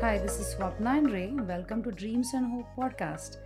[0.00, 1.32] Hi, this is Swapna and Ray.
[1.32, 3.38] Welcome to Dreams and Hope podcast.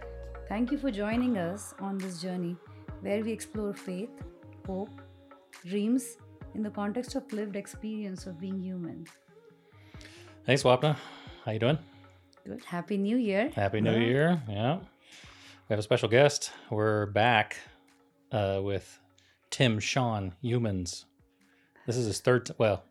[0.50, 2.56] Thank you for joining us on this journey
[3.00, 4.10] where we explore faith,
[4.66, 5.00] hope,
[5.64, 6.18] dreams
[6.54, 9.06] in the context of lived experience of being human.
[10.44, 10.94] Thanks, Swapna.
[11.46, 11.78] How you doing?
[12.44, 12.62] Good.
[12.66, 13.50] Happy New Year.
[13.54, 14.42] Happy New Year.
[14.46, 14.80] Yeah.
[15.72, 16.52] We have a special guest.
[16.68, 17.56] We're back
[18.30, 19.00] uh, with
[19.48, 21.06] Tim Sean Youmans.
[21.86, 22.84] This is his third, t- well,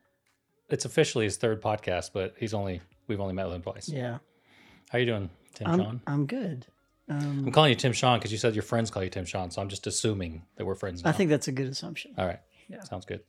[0.68, 3.88] it's officially his third podcast, but he's only, we've only met with him twice.
[3.88, 4.18] Yeah,
[4.90, 6.02] How you doing, Tim I'm Sean?
[6.08, 6.66] I'm good.
[7.08, 9.52] Um, I'm calling you Tim Sean because you said your friends call you Tim Sean,
[9.52, 11.12] so I'm just assuming that we're friends now.
[11.12, 12.16] I think that's a good assumption.
[12.18, 12.40] All right.
[12.68, 12.82] Yeah.
[12.82, 13.22] Sounds good.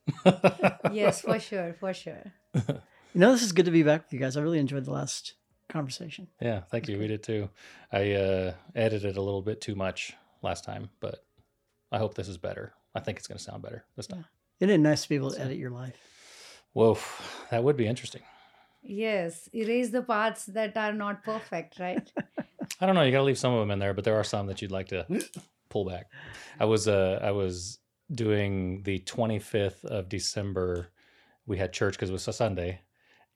[0.92, 2.32] yes, for sure, for sure.
[3.14, 4.38] You know, this is good to be back with you guys.
[4.38, 5.34] I really enjoyed the last
[5.72, 6.28] conversation.
[6.40, 6.98] yeah, thank you.
[6.98, 7.48] We did too.
[7.90, 11.24] I uh, edited a little bit too much last time, but
[11.90, 12.74] I hope this is better.
[12.94, 14.24] I think it's going to sound better this time.
[14.60, 15.96] Isn't it nice to be able to edit your life?
[16.72, 16.98] Whoa,
[17.50, 18.22] that would be interesting.
[18.82, 22.10] Yes, erase the parts that are not perfect, right?
[22.80, 23.02] I don't know.
[23.02, 24.72] You got to leave some of them in there, but there are some that you'd
[24.72, 25.06] like to
[25.68, 26.10] pull back.
[26.58, 27.78] I was uh, I was
[28.10, 30.88] doing the 25th of December.
[31.46, 32.80] We had church because it was a Sunday,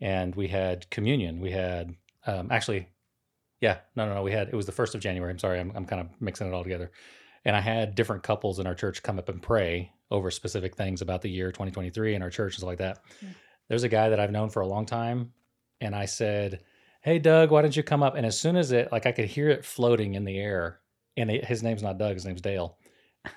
[0.00, 1.40] and we had communion.
[1.40, 1.94] We had
[2.26, 2.88] um, actually,
[3.60, 4.22] yeah, no, no, no.
[4.22, 5.30] We had it was the first of January.
[5.30, 6.90] I'm sorry, I'm I'm kind of mixing it all together.
[7.44, 11.00] And I had different couples in our church come up and pray over specific things
[11.00, 12.98] about the year 2023 in our church and stuff like that.
[13.22, 13.28] Yeah.
[13.68, 15.32] There's a guy that I've known for a long time,
[15.80, 16.62] and I said,
[17.02, 19.26] "Hey, Doug, why don't you come up?" And as soon as it, like, I could
[19.26, 20.80] hear it floating in the air,
[21.16, 22.76] and it, his name's not Doug, his name's Dale.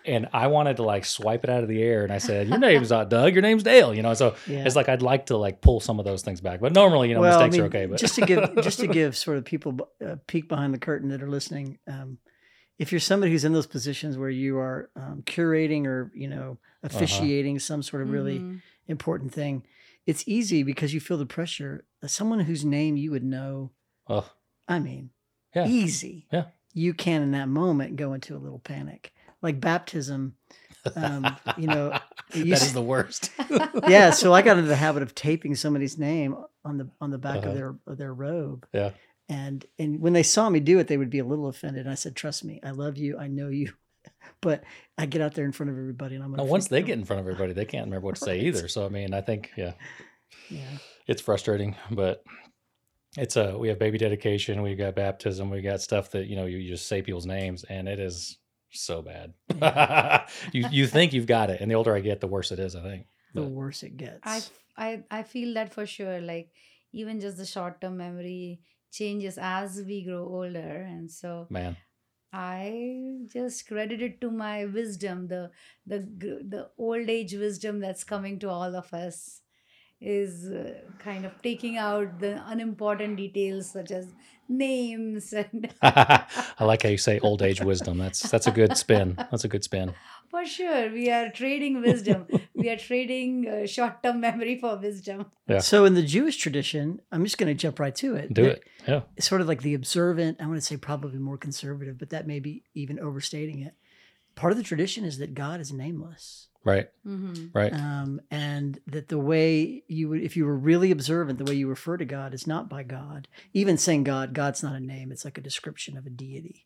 [0.06, 2.60] And I wanted to like swipe it out of the air, and I said, "Your
[2.60, 4.66] name's not Doug, your name's Dale." You know, so Yeah.
[4.66, 7.16] it's like I'd like to like pull some of those things back, but normally, you
[7.16, 7.86] know, well, I mistakes mean, are okay.
[7.86, 11.10] But just to give just to give sort of people a peek behind the curtain
[11.10, 12.18] that are listening, um,
[12.78, 16.58] if you're somebody who's in those positions where you are um, curating or you know
[16.84, 16.96] Uh-huh.
[16.96, 18.62] officiating some sort of really Mhm.
[18.88, 19.64] important thing,
[20.06, 21.84] it's easy because you feel the pressure.
[22.06, 23.72] Someone whose name you would know,
[24.08, 24.30] oh,
[24.68, 25.10] I mean,
[25.54, 25.68] Yeah.
[25.68, 26.28] easy.
[26.32, 26.46] Yeah.
[26.74, 29.12] You can in that moment go into a little panic,
[29.42, 30.36] like baptism.
[30.96, 31.90] Um, you know,
[32.32, 33.32] that used- the worst.
[33.88, 34.12] yeah.
[34.12, 37.38] So I got into the habit of taping somebody's name on the on the back
[37.40, 37.50] Uh-huh.
[37.50, 38.66] of their of their robe.
[38.74, 38.92] Yeah.
[39.28, 41.82] And and when they saw me do it, they would be a little offended.
[41.86, 43.18] And I said, "Trust me, I love you.
[43.18, 43.74] I know you."
[44.42, 44.64] But
[44.98, 46.88] I get out there in front of everybody, and I'm Now, once they them.
[46.88, 48.68] get in front of everybody, they can't remember what to say either.
[48.70, 49.74] So I mean, I think yeah,
[50.50, 50.78] yeah,
[51.08, 52.24] it's frustrating, but
[53.18, 56.46] it's a we have baby dedication, we've got baptism, we got stuff that you know
[56.46, 58.38] you just say people's names, and it is
[58.72, 59.34] so bad.
[60.54, 62.76] you you think you've got it, and the older I get, the worse it is.
[62.76, 63.06] I think.
[63.34, 64.20] the worse it gets.
[64.24, 64.42] I,
[64.78, 66.22] I I feel that for sure.
[66.22, 66.52] Like
[66.92, 71.78] even just the short term memory changes as we grow older, and so man,
[72.32, 75.52] I just credit it to my wisdom, the
[75.86, 79.42] the the old age wisdom that's coming to all of us
[80.02, 84.14] is uh, kind of taking out the unimportant details such as
[84.48, 86.26] names and I
[86.62, 87.98] like how you say old age wisdom.
[87.98, 89.16] That's that's a good spin.
[89.30, 89.94] That's a good spin.
[90.30, 95.58] for sure we are trading wisdom we are trading uh, short-term memory for wisdom Yeah.
[95.60, 98.32] So in the Jewish tradition, I'm just going to jump right to it.
[98.34, 98.64] Do it.
[98.88, 99.02] Yeah.
[99.18, 100.40] It's sort of like the observant.
[100.40, 103.74] I want to say probably more conservative, but that may be even overstating it.
[104.36, 106.49] Part of the tradition is that God is nameless.
[106.66, 106.88] Right.
[107.08, 107.48] mm-hmm.
[107.54, 107.74] Right.
[107.74, 111.68] um, and that the way you would, if you were really observant, the way you
[111.70, 113.28] refer to God is not by God.
[113.54, 116.66] Even saying God, God's not a name; it's like a description of a deity.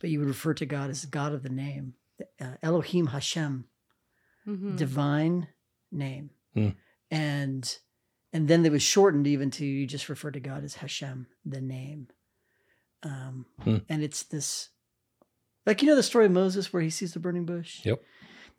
[0.00, 1.94] But you would refer to God as God of the name,
[2.40, 3.64] uh, Elohim Hashem,
[4.46, 4.76] Mm-hmm.
[4.76, 5.48] divine
[5.92, 6.68] name, Hmm.
[7.10, 7.78] and
[8.32, 11.60] and then it was shortened even to you just refer to God as Hashem, the
[11.60, 12.08] name.
[13.02, 13.78] Um, Hmm.
[13.88, 14.68] And it's this,
[15.66, 17.84] like you know the story of Moses where he sees the burning bush.
[17.84, 18.02] Yep.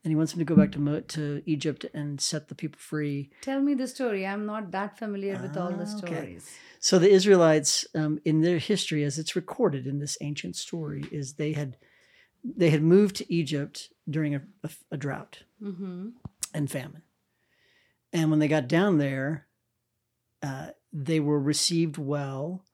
[0.04, 2.80] And he wants him to go back to Mo- to Egypt and set the people
[2.80, 3.30] free.
[3.42, 6.16] tell me the story i'm not that familiar with all the Ah, okay.
[6.16, 11.04] stories So the Israelites, um, in their history, as it's recorded in this ancient story,
[11.12, 11.78] is they had
[12.44, 13.76] they had moved to Egypt
[14.10, 16.10] during a, a, a drought mm-hmm.
[16.56, 17.04] and famine,
[18.12, 19.46] and when they got down there,
[20.42, 22.66] uh, they were received well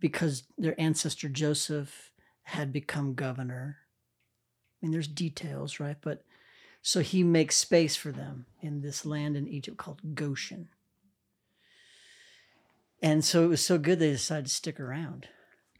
[0.00, 2.10] because their ancestor Joseph
[2.42, 3.76] had become governor.
[4.82, 5.96] I mean, there's details, right?
[6.00, 6.24] But
[6.86, 10.68] so he makes space for them in this land in Egypt called Goshen.
[13.00, 15.26] And so it was so good they decided to stick around.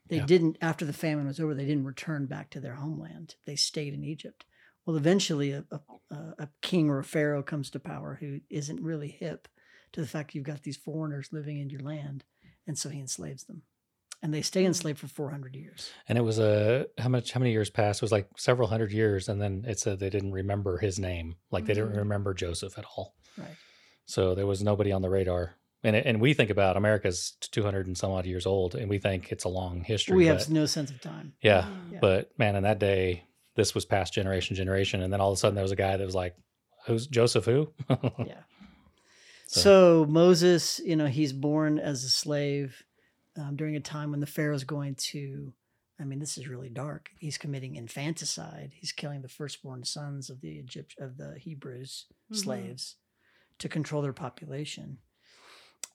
[0.08, 0.26] They Yeah.
[0.26, 3.34] didn't, after the famine was over, they didn't return back to their homeland.
[3.44, 4.46] They stayed in Egypt.
[4.86, 9.08] Well, eventually, a, a, a king or a pharaoh comes to power who isn't really
[9.08, 9.46] hip
[9.92, 12.24] to the fact you've got these foreigners living in your land.
[12.66, 13.62] And so he enslaves them.
[14.24, 15.90] And they stay enslaved for 400 years.
[16.08, 18.00] And it was a how much how many years passed?
[18.00, 21.36] It was like several hundred years, and then it said they didn't remember his name,
[21.52, 21.98] like they didn't Mhm.
[21.98, 23.14] remember Joseph at all.
[23.36, 23.56] Right.
[24.06, 25.56] So there was nobody on the radar.
[25.82, 28.98] And and we think about America's two hundred and some odd years old, and we
[28.98, 30.16] think it's a long history.
[30.16, 31.34] we but- have no sense of time.
[31.42, 31.92] yeah, Mm.
[31.92, 31.98] Yeah.
[32.00, 33.24] but man, in that day,
[33.56, 35.96] this was past generation, generation, and then all of a sudden there was a guy
[35.98, 36.34] that was like,
[36.86, 37.44] "Who's Joseph?
[37.44, 37.72] Who?"
[38.26, 38.40] Yeah.
[39.46, 42.82] So- So, Moses, you know, he's born as a slave
[43.36, 45.52] um, during a time when the Pharaoh's going to.
[46.00, 47.10] I mean, this is really dark.
[47.20, 48.72] He's committing infanticide.
[48.74, 52.36] He's killing the firstborn sons of the Egypt of the Hebrews Mhm.
[52.36, 52.96] slaves
[53.58, 54.98] to control their population.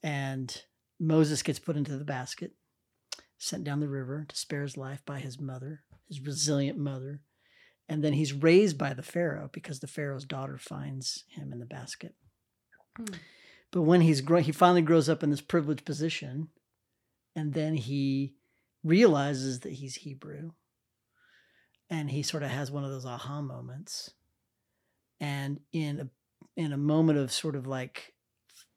[0.02, 0.64] And
[1.00, 2.56] Moses gets put into the basket,
[3.38, 7.22] sent down the river to spare his life by his mother, his resilient mother.
[7.90, 11.66] And then he's raised by the Pharaoh because the Pharaoh's daughter finds him in the
[11.66, 12.16] basket.
[12.96, 13.06] Hmm.
[13.72, 16.50] But when he's grown, he finally grows up in this privileged position,
[17.36, 18.34] and then he
[18.84, 20.52] realizes that he's Hebrew,
[21.90, 24.12] and he sort of has one of those aha moments.
[25.20, 26.10] And in a
[26.56, 28.14] in a moment of sort of like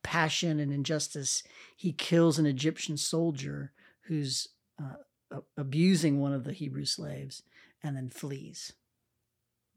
[0.03, 1.43] passion and injustice,
[1.77, 3.73] he kills an Egyptian soldier
[4.03, 4.49] who's
[4.81, 7.43] uh, abusing one of the Hebrew slaves,
[7.83, 8.73] and then flees.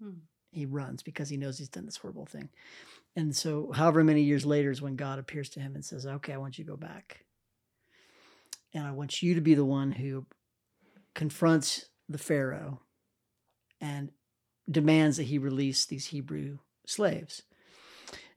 [0.02, 0.20] Hmm.
[0.52, 2.50] He runs because he knows he's done this horrible thing.
[3.16, 6.34] And so, however many years later is when God appears to him and says, Okay,
[6.34, 7.26] I want you to go back.
[8.76, 10.28] And I want you to be the one who
[11.16, 12.82] confronts the Pharaoh
[13.82, 14.12] and
[14.70, 17.42] demands that he release these Hebrew slaves.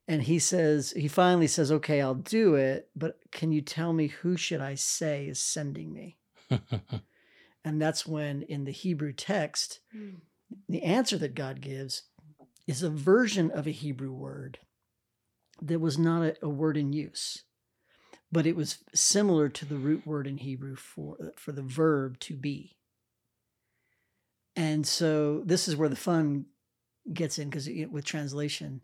[0.06, 4.06] And he says, he finally says, Okay, I'll do it, but can you tell me
[4.06, 6.16] who should I say is sending me?
[7.64, 10.20] And that's when in the Hebrew text, Mm.
[10.68, 12.04] the answer that God gives
[12.66, 14.58] is a version of a Hebrew word
[15.60, 17.42] that was not a, a word in use,
[18.30, 22.34] but it was similar to the root word in Hebrew for, for the verb to
[22.34, 22.76] be.
[24.56, 26.46] And so this is where the fun
[27.12, 28.82] gets in because with translation,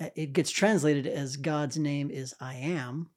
[0.00, 3.10] uh, it gets translated as God's name is I am,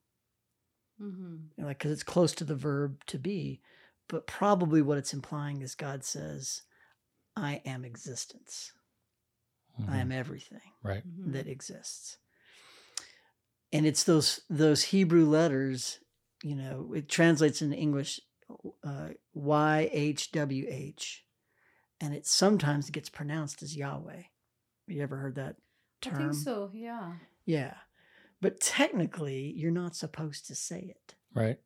[1.02, 1.64] mm-hmm.
[1.66, 3.62] like because it's close to the verb to be,
[4.10, 6.64] but probably what it's implying is God says,
[7.36, 8.74] I am existence.
[9.88, 11.04] I am everything right.
[11.06, 11.34] Mhm.
[11.34, 12.18] that exists.
[13.74, 16.00] And it's those those Hebrew letters,
[16.44, 18.20] you know, it translates in English
[18.84, 21.26] uh, Y H W H,
[22.00, 24.24] and it sometimes gets pronounced as Yahweh.
[24.88, 25.58] You ever heard that
[26.06, 26.18] I term?
[26.18, 26.72] think so.
[26.74, 27.14] Yeah.
[27.46, 27.76] Yeah,
[28.42, 31.16] but technically, you're not supposed to say it.
[31.34, 31.60] Right.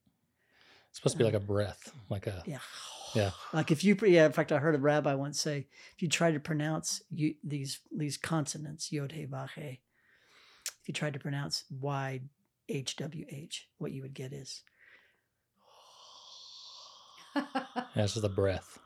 [0.89, 2.59] It's supposed to be like a breath, like a Yeah.
[3.13, 3.31] Yeah.
[3.51, 4.25] Like if you, yeah.
[4.25, 7.79] In fact, I heard a rabbi once say, if you try to pronounce you, these
[7.95, 9.81] these consonants, yod he vav he,
[10.81, 12.21] if you tried to pronounce y
[12.69, 14.63] h w h, what you would get is
[17.35, 17.43] yeah,
[17.95, 18.77] this is the breath.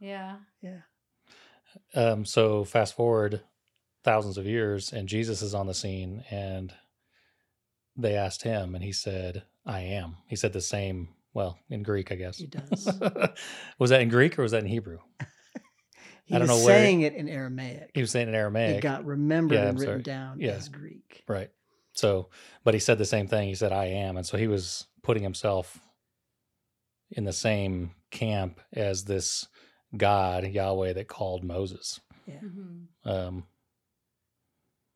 [0.00, 0.36] yeah.
[0.62, 0.80] yeah,
[1.94, 3.40] Um, so fast forward
[4.04, 6.72] thousands of years, and Jesus is on the scene, and
[7.96, 11.08] they asked him, and he said, "I am." He said the same.
[11.34, 12.38] Well, in Greek, I guess.
[12.38, 12.88] he does.
[13.78, 14.98] was that in Greek or was that in Hebrew?
[16.28, 17.90] He I don't was know where- saying it in Aramaic.
[17.94, 18.76] He was saying in Aramaic.
[18.78, 20.02] It got remembered Yeah, and I'm written sorry.
[20.02, 20.50] down Yeah.
[20.52, 21.24] as Greek.
[21.26, 21.50] right?
[21.94, 22.28] So,
[22.64, 23.48] but he said the same thing.
[23.48, 25.78] He said, "I am," and so he was putting himself
[27.10, 29.48] in the same camp as this
[29.96, 31.98] God Yahweh that called Moses.
[32.28, 32.88] Mhm.
[33.04, 33.46] Um,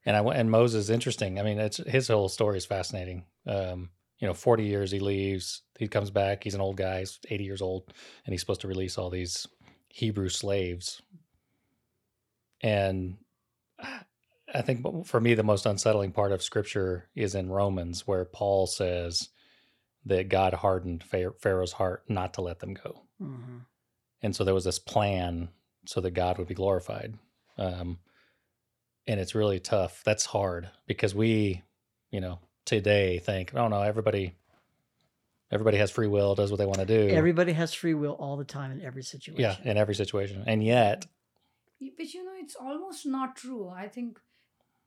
[0.04, 1.40] and I went, and Moses, interesting.
[1.40, 3.24] I mean, it's his whole story is fascinating.
[3.46, 7.18] Um, you know, 40 years he leaves, he comes back, he's an old guy, he's
[7.28, 7.92] 80 years old,
[8.26, 9.46] and he's supposed to release all these
[9.88, 11.00] Hebrew slaves.
[12.62, 13.16] And
[14.54, 18.66] I think for me, the most unsettling part of scripture is in Romans, where Paul
[18.66, 19.28] says
[20.04, 21.04] that God hardened
[21.40, 23.58] Pharaoh's heart not to let them go hmm
[24.22, 25.48] and so there was this plan
[25.86, 27.14] so that God would be glorified.
[27.58, 27.98] Um,
[29.06, 30.02] and it's really tough.
[30.04, 31.62] That's hard because we,
[32.10, 34.36] you know, today think, oh no, everybody,
[35.50, 37.12] everybody has free will, does what they want to do.
[37.12, 39.42] Everybody has free will all the time in every situation.
[39.42, 41.06] yeah, in every situation, and yet,
[41.96, 43.68] But you know, it's almost not true.
[43.68, 44.20] I think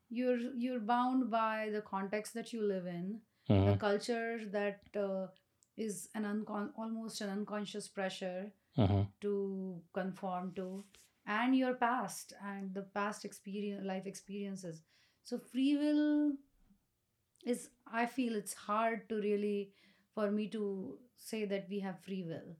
[0.09, 3.21] you're you're bound by the context that you live in,
[3.63, 5.27] the mhm, culture that uh,
[5.77, 10.83] is an uncon- almost an unconscious pressure mhm, to conform to
[11.27, 14.81] and your past and the past experience life experiences
[15.24, 16.33] so free will
[17.51, 17.62] is
[18.01, 19.71] i feel it's hard to really
[20.13, 22.55] for me to say that we have free will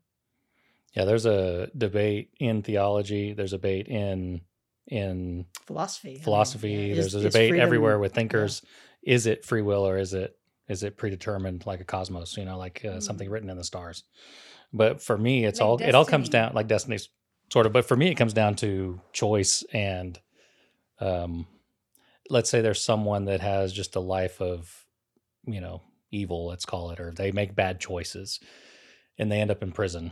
[0.96, 1.06] yeah.
[1.06, 3.34] There's a debate in theology.
[3.34, 4.42] There's a debate in
[4.88, 6.10] in Philosophy.
[6.10, 6.72] I mean, philosophy.
[6.72, 8.62] yeah, is- there's a debate everywhere with thinkers.
[9.04, 10.38] Is it free will or is it
[10.68, 12.38] is it predetermined like a cosmos?
[12.38, 13.32] You know, like uh, something Mm.
[13.32, 14.04] written in the stars.
[14.74, 17.10] But for me, it's Like all it all comes down like destiny's
[17.54, 17.74] sort of.
[17.74, 20.20] But for me, it comes down to choice and,
[21.00, 21.46] um,
[22.30, 24.86] let's say there's someone that has just a life of,
[25.46, 28.40] you know, evil, let's call it, or they make bad choices,
[29.20, 30.12] and they end up in prison,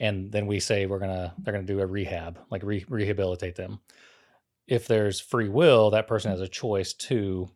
[0.00, 3.78] and then we say we're gonna they're gonna do a rehab, like re- rehabilitate them.
[4.66, 7.50] If there's free will, that person has a choice to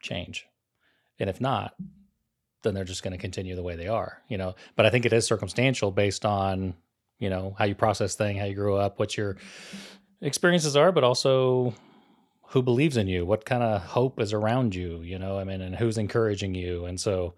[0.00, 0.46] change,
[1.20, 1.74] and if not,
[2.64, 4.54] then they're just going to continue the way they are, you know.
[4.74, 6.74] But I think it is circumstantial based on,
[7.18, 9.36] you know, how you process thing, how you grew up, what your
[10.20, 11.74] experiences are, but also
[12.48, 15.60] who believes in you, what kind of hope is around you, you know, I mean,
[15.60, 16.86] and who's encouraging you.
[16.86, 17.34] And so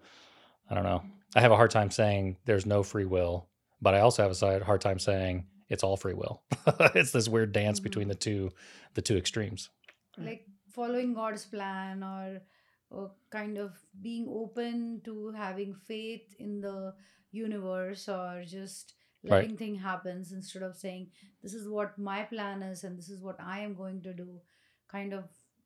[0.69, 1.03] I don't know.
[1.35, 3.47] I have a hard time saying there's no free will,
[3.81, 6.41] but I also have a hard time saying it's all free will.
[6.95, 7.83] it's this weird dance Mhm.
[7.83, 8.51] between the two
[8.93, 9.69] the two extremes.
[10.17, 12.41] like following God's plan or,
[12.89, 16.93] or kind of being open to having faith in the
[17.31, 18.93] universe or just
[19.23, 19.31] Right.
[19.41, 23.19] letting thing happens instead of saying this is what my plan is and this is
[23.21, 24.39] what I am going to do.
[24.87, 25.25] Kind of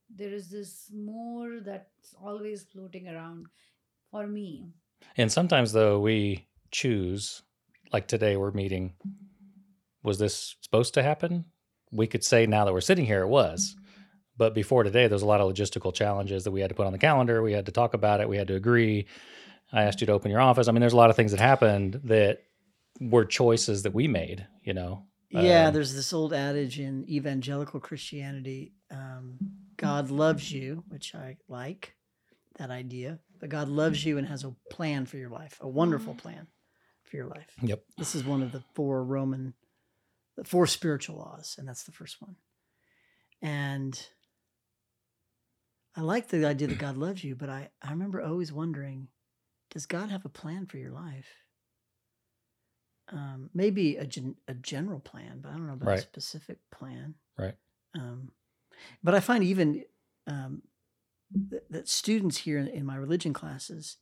[0.09, 3.47] there is this more that's always floating around
[4.09, 4.65] for me.
[5.17, 7.43] And sometimes though we choose
[7.91, 8.93] like today we're meeting
[10.03, 11.45] was this supposed to happen?
[11.91, 13.75] We could say now that we're sitting here it was.
[14.37, 16.93] But before today there's a lot of logistical challenges that we had to put on
[16.93, 19.05] the calendar, we had to talk about it, we had to agree.
[19.71, 20.67] I asked you to open your office.
[20.67, 22.39] I mean there's a lot of things that happened that
[22.99, 25.05] were choices that we made, you know.
[25.29, 29.37] Yeah, Um, there's this old adage in evangelical Christianity um,
[29.77, 31.95] God loves you, which I like
[32.57, 36.13] that idea, but God loves you and has a plan for your life, a wonderful
[36.13, 36.47] plan
[37.11, 37.49] for your life.
[37.61, 37.83] Yep.
[37.97, 39.53] This is one of the four Roman,
[40.37, 42.37] the four spiritual laws, and that's the first one.
[43.41, 44.01] And
[45.95, 49.09] I like the idea that God loves you, but I, I remember always wondering
[49.71, 51.27] does God have a plan for your life?
[53.09, 55.99] Um, maybe a, gen, a general plan, but I don't know about Right.
[55.99, 57.15] a specific plan.
[57.37, 57.55] Right.
[57.95, 58.31] Um,
[59.01, 59.85] but I find even
[60.27, 60.61] um,
[61.49, 63.97] that, that students here in, in my religion classes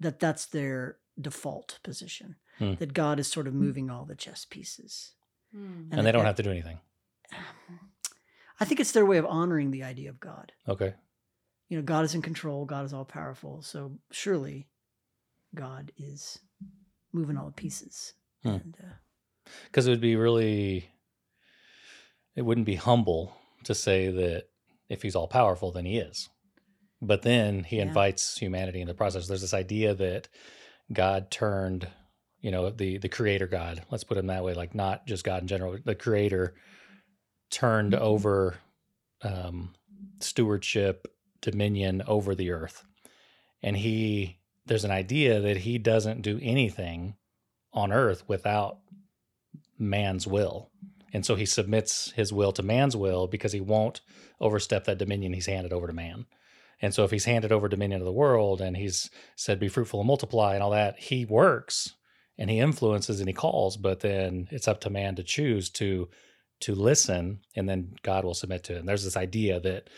[0.00, 2.74] that that's their default position Hmm.
[2.78, 5.12] that God is sort of moving all the chess pieces.
[5.52, 5.88] Hmm.
[5.90, 6.78] And, they don't that- have to do anything.
[8.60, 10.52] I think it's their way of honoring the idea of God.
[10.68, 10.94] Okay.
[11.68, 13.62] You know, God is in control, God is all powerful.
[13.62, 14.68] So surely
[15.54, 16.38] God is
[17.12, 18.12] moving all the pieces.
[18.44, 18.56] Hmm.
[18.82, 18.94] Uh,
[19.66, 20.88] because it would be really
[22.36, 24.44] it wouldn't be humble to say that
[24.88, 26.28] if he's all powerful then he is
[27.02, 27.82] but then he Yeah.
[27.82, 30.28] invites humanity in the process there's this idea that
[30.92, 31.88] god turned
[32.44, 35.42] you know the the creator god let's put him that way like not just god
[35.42, 36.54] in general the creator
[37.50, 38.56] turned over
[39.22, 39.74] um
[40.20, 41.08] stewardship
[41.40, 42.84] dominion over the earth
[43.62, 47.16] and he there's an idea that he doesn't do anything
[47.72, 48.78] on earth without
[49.78, 50.70] man's will.
[51.12, 54.00] And so he submits his will to man's will because he won't
[54.40, 56.26] overstep that dominion he's handed over to man.
[56.80, 60.00] And so if he's handed over dominion of the world and he's said be fruitful
[60.00, 61.94] and multiply and all that, he works
[62.38, 66.08] and he influences and he calls, but then it's up to man to choose to
[66.60, 68.78] to listen and then God will submit to it.
[68.78, 69.90] And there's this idea that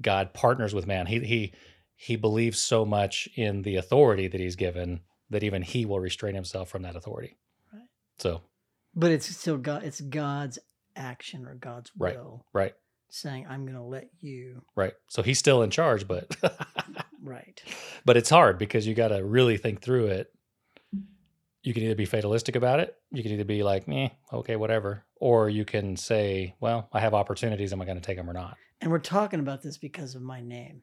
[0.00, 1.06] God partners with man.
[1.06, 1.52] He he
[1.94, 6.34] he believes so much in the authority that he's given that even he will restrain
[6.34, 7.36] himself from that authority.
[7.72, 7.88] Right.
[8.18, 8.42] So
[8.94, 10.58] but it's still God, it's God's
[10.96, 12.16] action or God's Right.
[12.16, 12.74] will right.
[13.08, 14.62] saying, I'm going to let you.
[14.76, 14.92] Right.
[15.08, 16.36] So he's still in charge, but
[17.22, 17.62] Right.
[18.04, 20.28] but it's hard because you got to really think through it.
[21.62, 25.04] You can either be fatalistic about it, you can either be like, "Eh, okay, whatever,"
[25.16, 27.72] or you can say, "Well, I have opportunities.
[27.72, 30.22] Am I going to take them or not?" And we're talking about this because of
[30.22, 30.82] my name.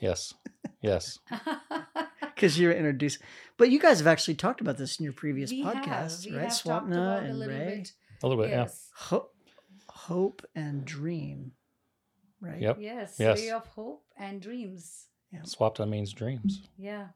[0.00, 0.34] Yes,
[0.82, 1.18] yes,
[2.20, 3.22] Because you're introduced.
[3.56, 6.36] But you guys have actually talked about this in your previous we have, podcasts, we
[6.36, 6.44] right?
[6.48, 7.76] have talked Swapna about a and little Ray.
[7.78, 7.92] bit.
[8.22, 8.50] a little bit.
[8.50, 8.90] Yes.
[8.94, 9.30] Ho-
[9.88, 11.52] hope and dream,
[12.40, 12.60] right?
[12.60, 12.76] Yep.
[12.80, 13.16] Yes.
[13.18, 13.38] Yes.
[13.40, 15.06] Way of hope and dreams.
[15.32, 15.40] Yeah.
[15.42, 17.08] Swapna means dreams, Yeah.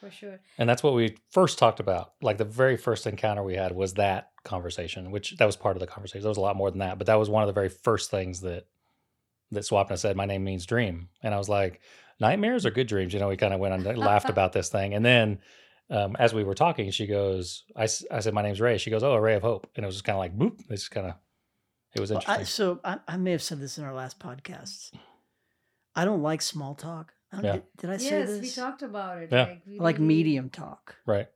[0.00, 0.38] For sure.
[0.58, 2.12] and that's what we first talked about.
[2.22, 5.80] Like the very first encounter we had was that conversation, which that was part of
[5.80, 6.22] the conversation.
[6.22, 8.10] There was a lot more than that, but that was one of the very first
[8.10, 8.66] things that
[9.50, 10.16] that Swapna said.
[10.16, 11.80] My name means dream, and I was like,
[12.20, 13.12] nightmares are good dreams.
[13.12, 15.40] You know, we kind of went on and laughed about this thing, and then.
[15.90, 18.76] Um, as we were talking, she goes, I, "I said, my name's Ray.
[18.76, 19.70] She goes, oh, a ray of hope.
[19.74, 20.60] And it was just kind of like, boop.
[20.68, 21.14] It's kind of,
[21.94, 22.42] it was Well, interesting.
[22.42, 24.90] I, so I, I may have said this in our last podcasts.
[25.96, 27.14] I don't like small talk.
[27.32, 27.52] I don't, Yeah.
[27.52, 28.40] did, did I say yes, this?
[28.40, 29.28] we talked about it.
[29.32, 29.42] Yeah.
[29.44, 30.96] Like, we like really- medium talk.
[31.06, 31.28] right.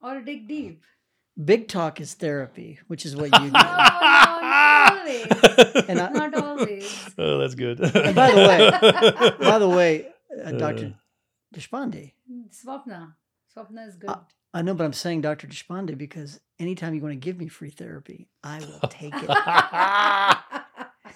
[0.00, 0.84] Or dig deep.
[1.44, 3.52] Big talk is therapy, which is what you do.
[3.52, 5.26] No, no, not always.
[5.88, 7.10] And I- Not always.
[7.18, 7.80] oh, that's good.
[7.80, 8.70] And by the way,
[9.50, 10.08] by the way,
[10.44, 10.86] uh, Dr.
[10.86, 10.90] Uh.
[11.58, 12.12] Deshpande,
[12.50, 13.14] Swapna.
[13.56, 14.10] Swapna is good.
[14.10, 14.18] Uh,
[14.54, 15.46] I know, but I'm saying Dr.
[15.46, 19.28] Deshpande because anytime you want to give me free therapy, I will take it.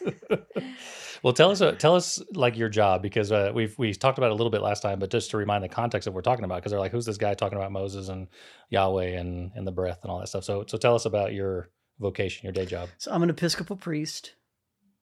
[1.22, 4.28] well, tell us uh, tell us like your job because uh, we've we talked about
[4.28, 6.30] it a little bit last time, but just to remind the context of what we're
[6.30, 8.28] talking about because they're like, who's this guy talking about Moses and
[8.70, 10.44] Yahweh and and the breath and all that stuff.
[10.44, 11.70] So so tell us about your
[12.00, 12.88] vocation, your day job.
[12.98, 14.34] So I'm an Episcopal priest,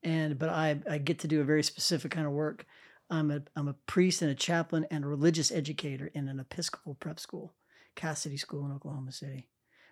[0.03, 2.65] and but I I get to do a very specific kind of work.
[3.09, 6.95] I'm a I'm a priest and a chaplain and a religious educator in an Episcopal
[6.95, 7.53] prep school,
[7.95, 9.49] Casady School in Oklahoma City,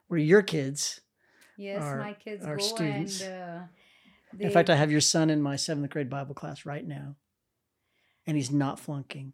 [0.08, 1.02] where your kids.
[1.58, 3.22] yes, Our- my kids our go students.
[3.22, 3.34] and.
[3.34, 3.64] Uh,
[4.38, 7.16] In fact, I have your son in my seventh grade Bible class right now,
[8.28, 9.34] and he's not flunking.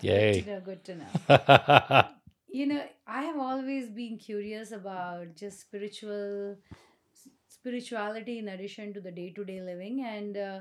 [0.00, 0.40] Yay.
[0.64, 1.06] Good to know.
[1.26, 2.08] Good to know.
[2.52, 6.56] you know i have always been curious about just spiritual
[7.48, 10.60] spirituality in addition to the day-to-day living and uh,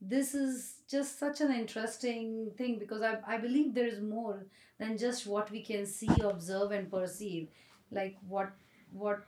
[0.00, 4.46] this is just such an interesting thing because I, I believe there is more
[4.78, 7.48] than just what we can see observe and perceive
[7.90, 8.50] like what
[8.92, 9.22] what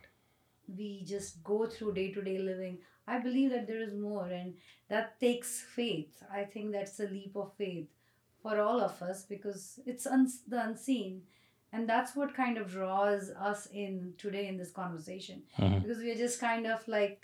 [0.67, 4.55] we just go through day-to-day living i believe that there is more and
[4.89, 6.23] that takes faith.
[6.31, 7.89] I think that's a leap of faith
[8.43, 11.23] for all of us because it's uns the unseen.
[11.73, 15.83] And that's what kind of draws us in today in this conversation Mhm.
[15.83, 17.23] because we are just kind of like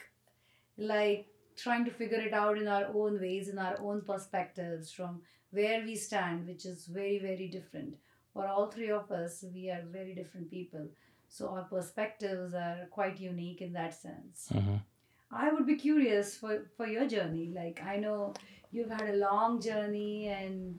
[0.77, 5.21] like trying to figure it out in our own ways in our own perspectives from
[5.51, 7.95] where we stand which is very very different.
[8.33, 10.89] For all three of us we are very different people.
[11.29, 14.49] So our perspectives are quite unique in that sense.
[14.53, 14.81] Mhm.
[15.33, 17.53] I would be curious for, for your journey.
[17.55, 18.35] Like, I know
[18.73, 20.75] you've had a long journey, and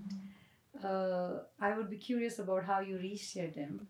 [0.84, 3.88] uh, I would be curious about how you reached here, Tim.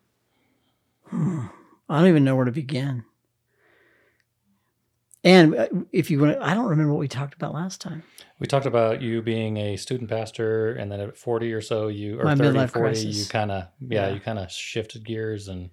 [1.05, 1.45] Hmm.
[1.89, 3.03] I don't even know where to begin.
[5.23, 8.03] And uh, if you want, I don't remember what we talked about last time.
[8.39, 12.19] We talked about you being a student pastor, and then at 40 or so, you
[12.19, 13.17] or My 30, 40, crisis.
[13.17, 14.13] you kind of yeah, Yeah.
[14.15, 15.69] you kind of shifted gears, and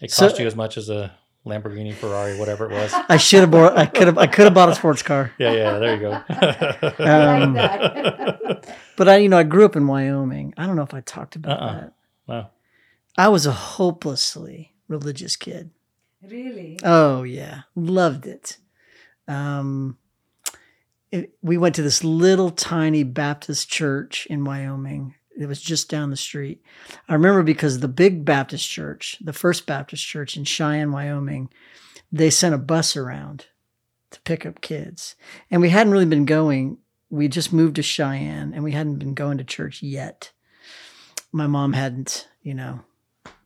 [0.00, 1.12] it So- cost you as much as a
[1.44, 2.92] Lamborghini, Ferrari, whatever it was.
[3.08, 3.76] I should have bought.
[3.76, 4.16] I could have.
[4.18, 5.32] I could have bought a sports car.
[5.38, 6.22] yeah, yeah, there you go.
[7.04, 7.54] Um.
[8.96, 10.54] But I, you know, I grew up in Wyoming.
[10.56, 11.74] I don't know if I talked about Uh-uh.
[11.80, 11.92] that.
[12.26, 12.50] wow.
[13.18, 15.70] I was a hopelessly religious kid.
[16.22, 16.78] really?
[16.84, 18.58] Oh yeah, loved it.
[19.26, 19.98] Um,
[21.10, 25.14] it, we went to this little tiny Baptist church in Wyoming.
[25.38, 26.62] It was just down the street.
[27.08, 31.48] I remember because the big Baptist church, the first Baptist church in Cheyenne, Wyoming,
[32.10, 33.46] they sent a bus around
[34.10, 35.16] to pick up kids,
[35.50, 36.78] and we hadn't really been going.
[37.08, 40.32] We just moved to Cheyenne, and we hadn't been going to church yet.
[41.32, 42.80] My mom hadn't, you know,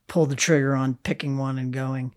[0.08, 2.14] pulled the trigger on picking one and going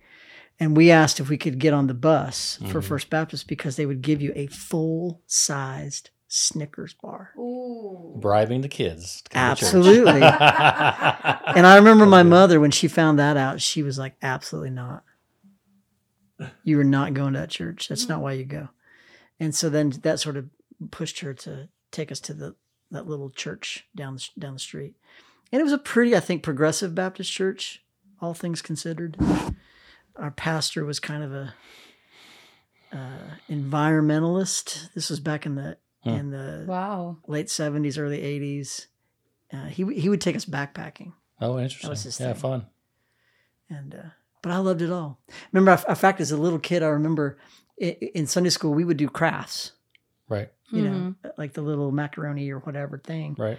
[0.60, 2.84] and we asked if we could get on the bus for Mhm.
[2.84, 7.32] First Baptist because they would give you a full sized Snickers bar.
[7.38, 8.16] Ooh.
[8.16, 9.24] Bribing the kids.
[9.24, 9.66] to come to.
[9.66, 10.22] Absolutely.
[11.56, 15.04] And I remember my mother when she found that out, she was like, "Absolutely not.
[16.64, 17.88] You are not going to that church.
[17.88, 18.70] That's not why you go."
[19.40, 20.50] And so then that sort of
[20.92, 22.56] pushed her to take us to the
[22.92, 24.96] that little church down the, down the street.
[25.52, 27.84] And it was a pretty, I think, progressive Baptist church,
[28.22, 29.18] all things considered.
[30.16, 31.54] Our pastor was kind of a
[32.94, 34.94] uh, environmentalist.
[34.94, 36.10] This was back in the Hmm.
[36.10, 37.18] in the Wow.
[37.28, 38.88] late seventies, early eighties.
[39.52, 41.90] Uh, he he would take us backpacking, oh, interesting.
[41.90, 42.42] was his yeah, thing.
[42.42, 42.66] fun.
[43.70, 44.10] and uh,
[44.42, 45.20] but I loved it all.
[45.52, 47.38] Remember, in fact, as a little kid, I remember
[47.78, 49.74] in Sunday school we would do crafts,
[50.30, 51.10] Right, you Mm-hmm.
[51.24, 53.58] know, like the little macaroni or whatever thing, right.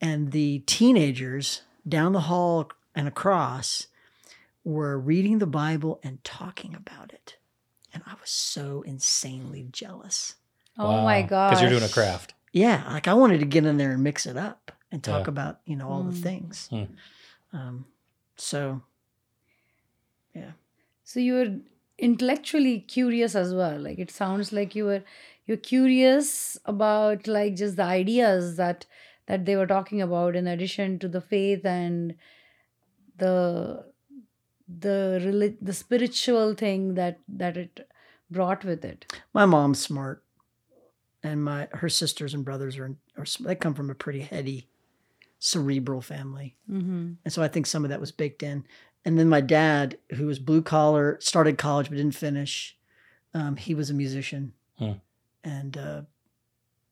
[0.00, 3.86] and the teenagers down the hall and across
[4.64, 7.36] were reading the Bible and talking about it,
[7.94, 10.34] and I was so insanely jealous.
[10.78, 11.50] Oh my god.
[11.50, 12.34] Because you're doing a craft.
[12.52, 15.30] Yeah, like I wanted to get in there and mix it up and talk Yeah.
[15.30, 16.22] about you know all the Mm.
[16.22, 16.68] things.
[16.68, 16.84] Hmm.
[17.52, 17.84] Um,
[18.36, 18.82] so
[20.34, 20.52] yeah.
[21.04, 21.56] So you were
[21.98, 23.78] intellectually curious as well.
[23.78, 25.02] Like it sounds like you were
[25.46, 28.86] you're curious about like just the ideas that
[29.26, 32.14] that they were talking about in addition to the faith and
[33.18, 33.84] the
[34.68, 37.88] the relig- the spiritual thing that that it
[38.30, 39.12] brought with it.
[39.34, 40.22] my mom's smart,
[41.22, 44.68] and my her sisters and brothers are, are they come from a pretty heady,
[45.38, 47.12] cerebral family, Mm-hmm.
[47.24, 48.64] and so I think some of that was baked in.
[49.04, 52.76] And then my dad, who was blue collar, started college but didn't finish.
[53.34, 54.92] Um, he was a musician, Hmm.
[55.42, 56.02] and uh,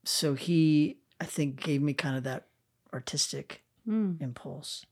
[0.05, 2.47] so he, I think, gave me kind of that
[2.93, 4.21] artistic Mm.
[4.21, 4.85] impulse.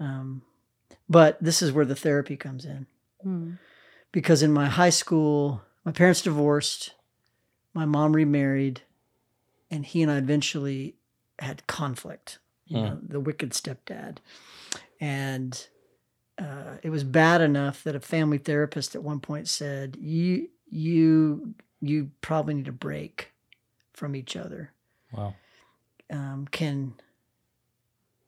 [0.00, 0.42] Um,
[1.08, 2.86] but this is where the therapy comes in
[3.24, 3.58] Mm.
[4.12, 6.94] because in my high school, my parents divorced,
[7.74, 8.82] my mom remarried,
[9.70, 10.96] and he and I eventually
[11.38, 12.38] had conflict.
[12.66, 12.84] You Hmm.
[12.84, 14.18] know, the wicked stepdad,
[15.00, 15.68] and
[16.38, 21.54] uh, it was bad enough that a family therapist at one point said, "You you
[21.80, 23.32] you probably need a break
[23.92, 24.72] from each other."
[25.12, 25.34] Wow.
[26.10, 26.94] um, can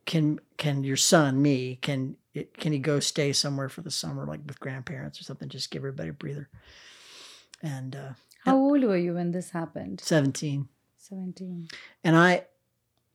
[0.05, 4.25] can can your son me can it, can he go stay somewhere for the summer
[4.25, 6.49] like with grandparents or something just give everybody a breather
[7.63, 8.13] and uh,
[8.47, 10.01] How old were you when this happened?
[10.03, 11.69] 17 17.
[12.03, 12.45] and i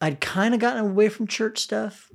[0.02, 2.10] i'd kind of gotten away from church stuff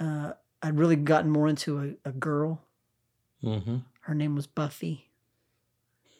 [0.00, 2.60] uh, i'd really gotten more into a, a girl
[3.42, 3.76] Mm-hmm.
[4.00, 5.10] her name was buffy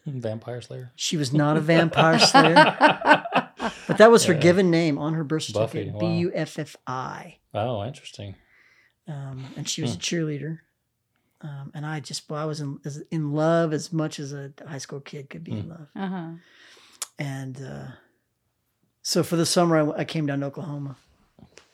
[0.07, 0.93] Vampire Slayer.
[0.95, 2.55] she was not a vampire slayer
[3.89, 6.01] but that was her given name on her birth certificate wow.
[6.01, 8.35] b-u-f-f-i Oh, interesting.
[9.09, 9.99] um, and she was Hmm.
[9.99, 10.59] a cheerleader.
[11.45, 14.51] Um, and I just, well, I was in, as, in love as much as a
[14.67, 15.71] high school kid could be in Hmm.
[15.71, 15.89] love.
[15.95, 16.29] Uh-huh.
[17.19, 17.87] And uh,
[19.03, 20.97] so for the summer, I, I came down to Oklahoma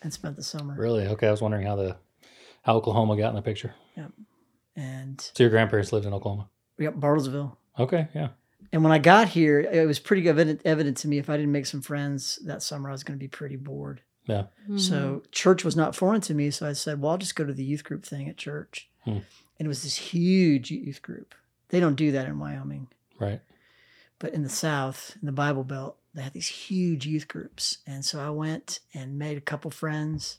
[0.02, 0.74] and spent the summer.
[0.76, 1.06] Really?
[1.06, 1.28] Okay.
[1.28, 1.96] I was wondering how the
[2.62, 3.74] how Oklahoma got in the picture.
[3.96, 4.10] Yep.
[4.76, 6.48] And So your grandparents lived in Oklahoma.
[6.76, 7.56] we got Bartlesville.
[7.78, 8.08] Okay.
[8.14, 8.30] Yeah.
[8.72, 11.52] And when I got here, it was pretty evident, evident to me if I didn't
[11.52, 14.02] make some friends that summer, I was going to be pretty bored.
[14.26, 14.42] Yeah.
[14.64, 14.78] Mm-hmm.
[14.78, 16.50] So church was not foreign to me.
[16.50, 18.88] So I said, well, I'll just go to the youth group thing at church.
[19.04, 19.18] Hmm.
[19.60, 21.34] And it was this huge youth group.
[21.68, 22.88] They don't do that in Wyoming.
[23.18, 23.42] Right.
[24.18, 27.78] but in the South, in the Bible Belt, they had these huge youth groups.
[27.86, 30.38] And so I went and made a couple friends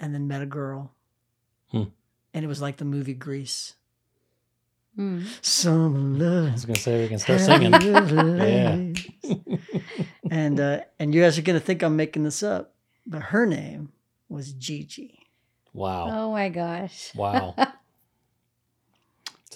[0.00, 0.90] and then met a girl.
[1.70, 1.84] Hmm.
[2.34, 3.74] And it was like the movie Grease.
[4.98, 5.24] Mm.
[5.40, 7.72] Some I was gonna say we can start singing.
[7.72, 9.36] yeah.
[10.28, 12.74] and uh, and you guys are gonna think I'm making this up,
[13.06, 13.92] but her name
[14.28, 15.20] was Gigi.
[15.72, 16.08] Wow.
[16.10, 17.12] Oh my gosh.
[17.14, 17.54] Wow.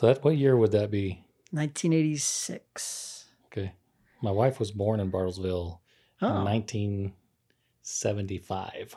[0.03, 1.25] so that what year would that be?
[1.53, 3.27] 1986.
[3.47, 3.73] Okay.
[4.21, 5.79] My wife was born in Bartlesville
[6.21, 8.95] in Oh, 1975,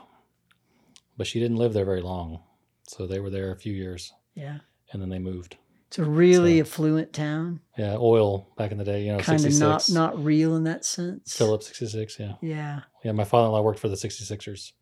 [1.18, 2.40] but she didn't live there very long.
[2.88, 4.60] So they were there a few years, yeah.
[4.92, 5.58] and then they moved.
[5.88, 7.62] It's a really So- affluent town.
[7.78, 9.06] Yeah, oil back in the day.
[9.06, 9.90] You know, Kind of 66.
[9.90, 11.36] not not real in that sense.
[11.38, 12.20] Phillips 66.
[12.20, 12.34] Yeah.
[12.42, 12.82] Yeah.
[13.04, 14.74] Yeah, my father-in-law worked for the 66ers.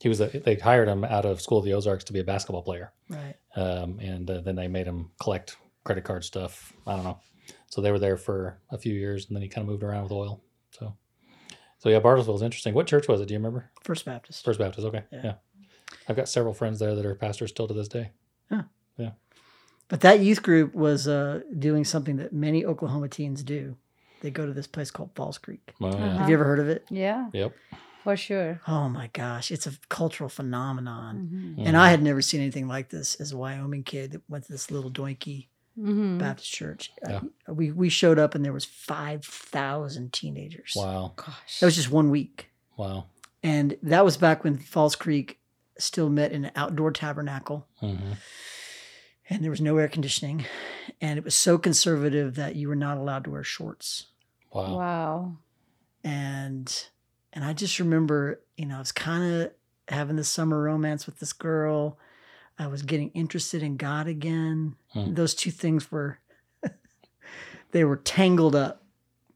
[0.00, 2.24] He was a, they hired him out of School of the Ozarks to be a
[2.24, 3.34] basketball player, Right.
[3.56, 6.72] um, and uh, then they made him collect credit card stuff.
[6.86, 7.18] I don't know.
[7.66, 10.04] So they were there for a few years, and then he kind of moved around
[10.04, 10.42] with oil.
[10.72, 10.94] So,
[11.78, 12.74] so yeah, Bartlesville is interesting.
[12.74, 13.26] What church was it?
[13.28, 13.70] Do you remember?
[13.82, 14.44] First Baptist.
[14.44, 14.86] First Baptist.
[14.86, 15.20] Okay, Yeah.
[15.24, 15.34] yeah.
[16.08, 18.10] I've got several friends there that are pastors still to this day.
[18.50, 18.62] Huh.
[18.96, 19.10] Yeah.
[19.88, 23.76] But that youth group was uh, doing something that many Oklahoma teens do.
[24.20, 25.72] They go to this place called Falls Creek.
[25.80, 26.18] Oh, yeah.
[26.18, 26.86] Have you ever heard of it?
[26.90, 27.54] Yeah, Yep.
[28.04, 28.60] for sure.
[28.68, 31.56] Oh my gosh, it's a cultural phenomenon.
[31.58, 31.66] Mhm.
[31.66, 34.52] And I had never seen anything like this as a Wyoming kid that went to
[34.52, 36.18] this little doinky Mhm.
[36.18, 36.92] Baptist church.
[37.08, 37.20] Yeah.
[37.48, 40.74] Uh, we we showed up and there was five thousand teenagers.
[40.76, 41.12] Wow.
[41.16, 41.60] Gosh.
[41.60, 43.06] That was just one week, Wow.
[43.42, 45.38] and that was back when Falls Creek
[45.78, 47.66] still met in an outdoor tabernacle.
[47.80, 48.12] hmm
[49.30, 50.44] and there was no air conditioning
[51.00, 54.08] and it was so conservative that you were not allowed to wear shorts
[54.52, 54.76] Wow.
[54.76, 55.36] wow.
[56.04, 56.86] and
[57.32, 59.52] and i just remember you know i was kind of
[59.88, 61.98] having this summer romance with this girl
[62.58, 65.14] i was getting interested in god again Hmm.
[65.14, 66.18] those two things were
[67.72, 68.82] they were tangled up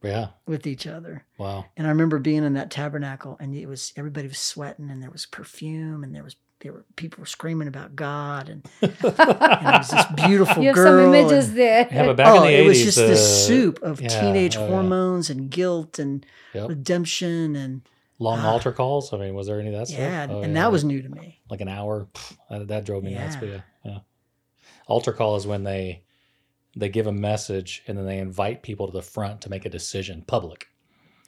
[0.03, 0.29] Yeah.
[0.47, 1.67] with each other Wow.
[1.77, 5.11] and i remember being in that tabernacle and it was everybody was sweating and there
[5.11, 9.03] was perfume and there was there were people were screaming about god and, and it
[9.03, 11.87] was this beautiful You have girl some and- images there.
[11.91, 14.09] Yeah, but back in oh, the it 80s, was just this uh, soup of yeah,
[14.09, 14.69] teenage oh, yeah.
[14.69, 16.25] hormones and guilt and
[16.55, 16.69] Yep.
[16.71, 17.83] redemption and
[18.19, 18.53] Long Ah.
[18.53, 19.13] altar calls.
[19.13, 19.99] I mean, was there any of that stuff?
[20.01, 20.63] yeah, Oh, and yeah.
[20.63, 21.41] that was new to me.
[21.51, 22.09] like an hour.
[22.15, 23.37] Pff, That, that drove me nuts.
[23.37, 23.61] But Yeah.
[23.85, 23.99] yeah, yeah.
[24.87, 26.03] Altar call is when they
[26.79, 29.71] they give a message and then they invite people to the front to make a
[29.71, 30.67] decision public.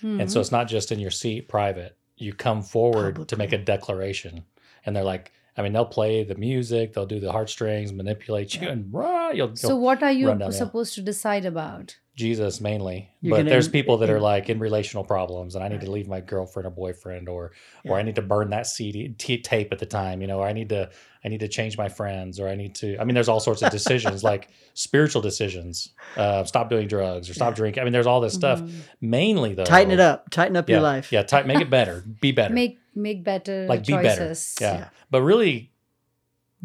[0.03, 0.29] And Mm-hmm.
[0.29, 1.97] so it's not just in your seat private.
[2.19, 4.45] You come forward to make a declaration,
[4.85, 8.63] and they're like, I mean, they'll play the music, they'll do the heartstrings, manipulate you,
[8.67, 8.73] Yeah.
[8.73, 10.67] and rah, you'll, So you'll what are you run down the aisle.
[10.67, 11.97] supposed to decide about?
[12.19, 13.09] Jesus mainly.
[13.21, 15.91] You're but gonna there's people that are like in relational problems, and I need to
[15.91, 17.53] leave my girlfriend or boyfriend, or
[17.85, 17.93] Yeah.
[17.93, 20.47] or I need to burn that CD t- tape at the time, you know, or
[20.47, 20.91] I need to
[21.25, 22.97] I need to change my friends, or I need to.
[22.99, 25.91] I mean, there's all sorts of decisions like spiritual decisions.
[26.17, 27.57] Uh, stop doing drugs or stop Yeah.
[27.57, 27.81] drinking.
[27.81, 28.61] I mean, there's all this stuff.
[28.61, 28.73] Mhm.
[29.01, 31.13] Mainly though, Tighten it up, tighten up Yeah, your life.
[31.13, 31.23] yeah.
[31.23, 32.05] Tight, make it better.
[32.21, 32.53] Be better.
[32.55, 34.35] Make make better like be better.
[34.61, 34.75] Yeah.
[34.79, 34.89] Yeah.
[35.11, 35.71] But really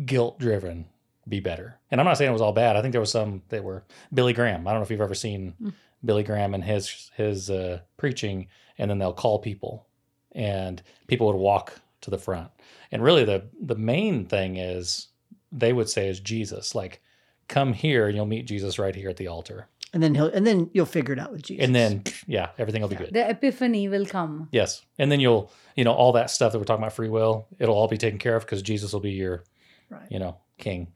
[0.04, 0.86] guilt driven,
[1.28, 1.80] be better.
[1.92, 2.76] And I'm not saying it was all bad.
[2.76, 3.84] I think there was some that were
[4.14, 4.68] Billy Graham.
[4.68, 5.74] I don't know if you've ever seen Mm.
[6.06, 9.88] Billy Graham and his his uh, preaching, and then they'll call people,
[10.34, 12.50] and people would walk to the front.
[12.92, 15.08] And really, the the main thing is
[15.52, 17.02] they would say is Jesus, like,
[17.48, 20.46] come here and you'll meet Jesus right here at the altar, And then he'll and
[20.46, 21.64] then you'll figure it out with Jesus.
[21.66, 23.02] and then yeah, everything will be Yeah.
[23.06, 23.14] good.
[23.14, 24.50] The epiphany will come.
[24.52, 27.48] Yes, and then you'll you know all that stuff that we're talking about free will,
[27.60, 29.44] it'll all be taken care of because Jesus will be your
[29.90, 30.12] right.
[30.12, 30.88] you know king.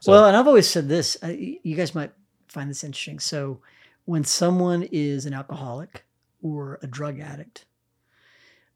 [0.00, 1.16] So, well, and I've always said this.
[1.22, 2.12] uh, You guys might
[2.48, 3.18] find this interesting.
[3.18, 3.60] So,
[4.04, 6.04] when someone is an alcoholic
[6.42, 7.64] or a drug addict,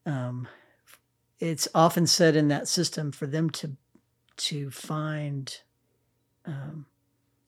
[0.06, 0.48] um,
[1.38, 3.76] it's often said in that system for them to
[4.36, 5.60] to find
[6.46, 6.86] um,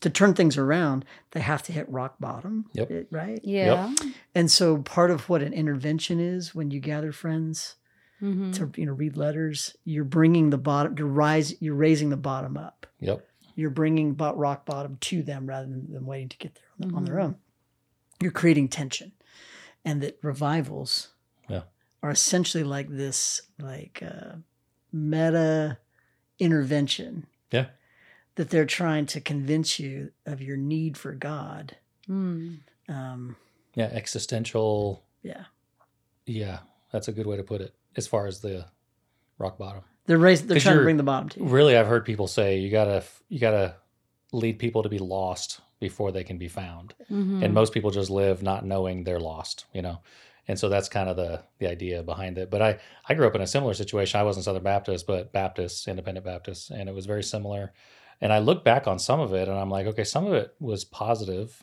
[0.02, 2.66] to turn things around, they have to hit rock bottom.
[2.74, 2.90] Yep.
[2.90, 3.40] it- right.
[3.42, 3.94] Yeah.
[4.34, 7.76] And so, part of what an intervention is when you gather friends
[8.22, 8.52] Mhm.
[8.54, 12.56] to you know read letters, you're bringing the bottom, you're rise, you're raising the bottom
[12.56, 13.26] up yep.
[13.54, 16.94] You're bringing bo- rock bottom to them rather than them waiting to get there on,
[16.96, 17.24] on their Mhm.
[17.24, 17.36] own.
[18.20, 19.12] You're creating tension,
[19.84, 21.08] and that revivals
[21.48, 21.64] Yeah.
[22.02, 24.36] are essentially like this, like uh,
[24.92, 25.78] meta
[26.38, 27.26] intervention.
[27.50, 27.66] Yeah.
[28.36, 31.76] that they're trying to convince you of your need for God.
[32.08, 32.58] Mm.
[32.88, 33.36] Um,
[33.76, 33.84] Yeah.
[33.92, 35.04] Existential.
[35.22, 35.44] yeah,
[36.26, 36.58] Yeah.
[36.90, 38.66] That's a good way to put it as far as the
[39.38, 39.84] rock bottom.
[40.06, 41.46] They're raising, they're trying to bring the bottom to you.
[41.46, 43.76] Really, I've heard people say you gotta you gotta
[44.32, 46.94] lead people to be lost before they can be found.
[47.10, 47.44] Mhm.
[47.44, 49.98] And most people just live not knowing they're lost, you know.
[50.48, 52.50] And so that's kind of the the idea behind it.
[52.50, 54.20] But I I grew up in a similar situation.
[54.20, 57.72] I wasn't Southern Baptist, but Baptist, Independent Baptist, and it was very similar.
[58.20, 60.54] And I look back on some of it, and I'm like, okay, some of it
[60.60, 61.62] was positive,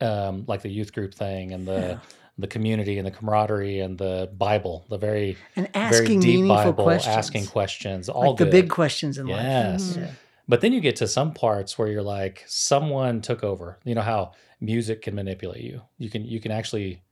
[0.00, 1.98] um, like the youth group thing and the Yeah.
[2.38, 6.72] The community and the camaraderie and the Bible, the very And very asking deep meaningful
[6.72, 8.50] Bible, questions, asking questions, all like the good.
[8.52, 9.42] big questions in life.
[9.42, 9.96] Yes.
[9.96, 10.10] Mhm.
[10.46, 13.78] But then you get to some parts where you're like, someone took over.
[13.84, 15.82] You know how music can manipulate you.
[15.98, 17.02] You can you can actually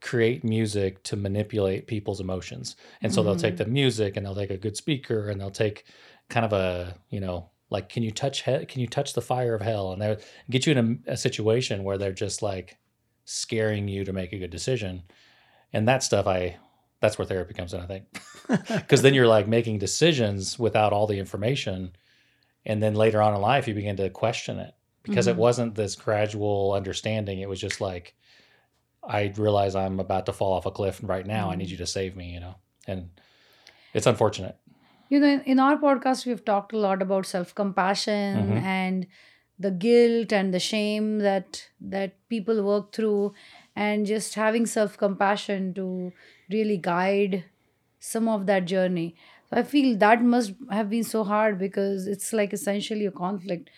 [0.00, 2.76] create music to manipulate people's emotions.
[3.02, 5.84] And so they'll take the music and they'll take a good speaker and they'll take
[6.28, 9.54] kind of a, you know, like can you touch he- can you touch the fire
[9.54, 10.16] of hell and they
[10.50, 12.78] get you in a, a situation where they're just like
[13.24, 15.02] scaring you to make a good decision.
[15.72, 16.56] And that stuff I
[17.00, 18.04] that's where therapy comes in, I think.
[18.68, 21.92] Because then you're like making decisions without all the information
[22.64, 25.38] and then later on in life you begin to question it because it Mhm.
[25.38, 28.14] wasn't this gradual understanding it was just like
[29.02, 31.70] i realize i'm about to fall off a cliff right now i need Mhm.
[31.72, 32.54] you to save me you know
[32.86, 33.08] and
[33.94, 34.56] it's unfortunate
[35.08, 38.62] you know in, our podcast we've talked a lot about self-compassion Mhm.
[38.62, 39.06] and
[39.62, 41.62] the guilt and the shame that
[41.94, 43.32] that people work through
[43.84, 45.86] and just having self-compassion to
[46.56, 47.44] really guide
[48.12, 49.06] some of that journey
[49.48, 53.70] so i feel that must have been so hard because it's like essentially a conflict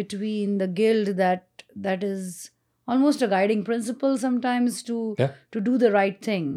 [0.00, 2.50] between the guilt that that is
[2.86, 5.32] almost a guiding principle sometimes to Yeah.
[5.56, 6.52] to do the right thing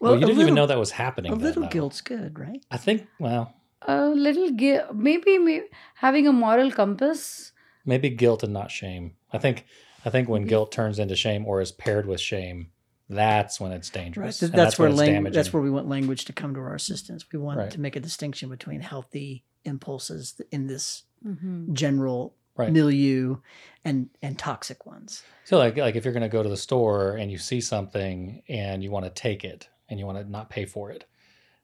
[0.00, 1.68] well, you didn't little, even know that was happening a little though.
[1.74, 2.64] guilt's good, right?
[2.70, 3.44] i think well
[3.86, 5.66] a little guilt maybe, maybe
[6.06, 7.52] having a moral compass
[7.84, 9.64] maybe guilt and not shame i think
[10.04, 10.48] i think when Mhm.
[10.48, 12.70] guilt turns into shame or is paired with shame
[13.08, 15.88] that's when it's dangerous Th- and That's, where when it's lang- that's where we want
[15.88, 17.26] language to come to our assistance.
[17.30, 17.70] We want Right.
[17.72, 21.74] to make a distinction between healthy impulses in this Mhm.
[21.74, 22.72] general Right.
[22.72, 23.36] milieu
[23.84, 25.22] and and toxic ones.
[25.44, 28.42] So like like if you're going to go to the store and you see something
[28.48, 31.04] and you want to take it and you want to not pay for it,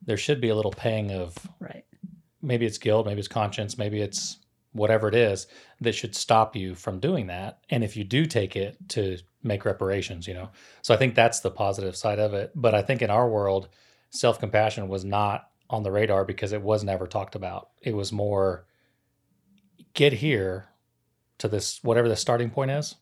[0.04, 1.84] there should be a little pang of Right.
[2.42, 4.38] maybe it's guilt, maybe it's conscience, maybe it's
[4.72, 5.46] whatever it is
[5.80, 7.58] that should stop you from doing that.
[7.70, 10.50] And if you do take it to make reparations, you know.
[10.82, 12.52] So I think that's the positive side of it.
[12.54, 13.68] But I think in our world,
[14.10, 17.70] self-compassion was not on the radar because it was never talked about.
[17.82, 18.66] It was more
[19.94, 20.68] get here
[21.38, 22.96] to this whatever the starting point is.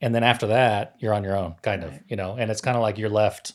[0.00, 2.76] And then after that, you're on your own, kind of, you know, and it's kind
[2.76, 3.52] of like you're left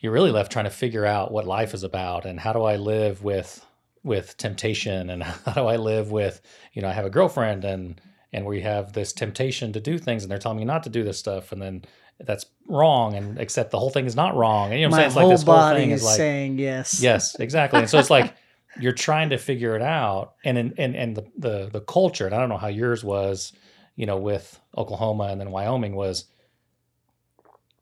[0.00, 2.76] you're really left trying to figure out what life is about and how do I
[2.76, 3.64] live with
[4.06, 6.40] with temptation and how do I live with
[6.72, 8.00] you know I have a girlfriend and
[8.32, 11.02] and we have this temptation to do things and they're telling me not to do
[11.02, 11.84] this stuff and then
[12.20, 14.70] that's wrong and except the whole thing is not wrong.
[14.70, 15.22] And you know what My I'm saying?
[15.22, 17.02] Whole it's like this whole body thing is is like saying yes.
[17.02, 17.80] yes exactly.
[17.80, 18.34] And so it's like
[18.80, 22.34] you're trying to figure it out and in, and and the, the the culture and
[22.34, 23.52] I don't know how yours was
[23.96, 26.24] you know with Oklahoma and then Wyoming was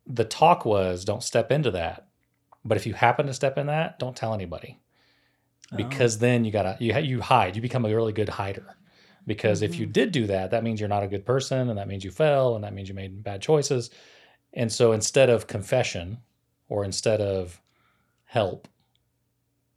[0.06, 2.06] the talk was don't step into that.
[2.64, 4.78] But if you happen to step in that don't tell anybody
[5.74, 5.76] Oh.
[5.76, 8.76] because then you gotta you you hide you become a really good hider
[9.26, 9.92] because if you Mhm.
[9.92, 12.54] did do that that means you're not a good person and that means you fell
[12.54, 13.90] and that means you made bad choices
[14.52, 16.18] and so instead of confession
[16.68, 17.60] or instead of
[18.24, 18.68] help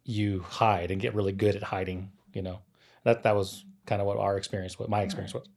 [0.04, 2.60] you hide and get really good at hiding you know
[3.04, 5.48] that that was kind of what our experience what my experience was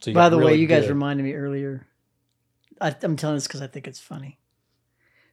[0.00, 0.90] so By the way, really you guys good.
[0.90, 1.86] reminded me earlier.
[2.78, 4.38] I, I'm telling this because I think it's funny.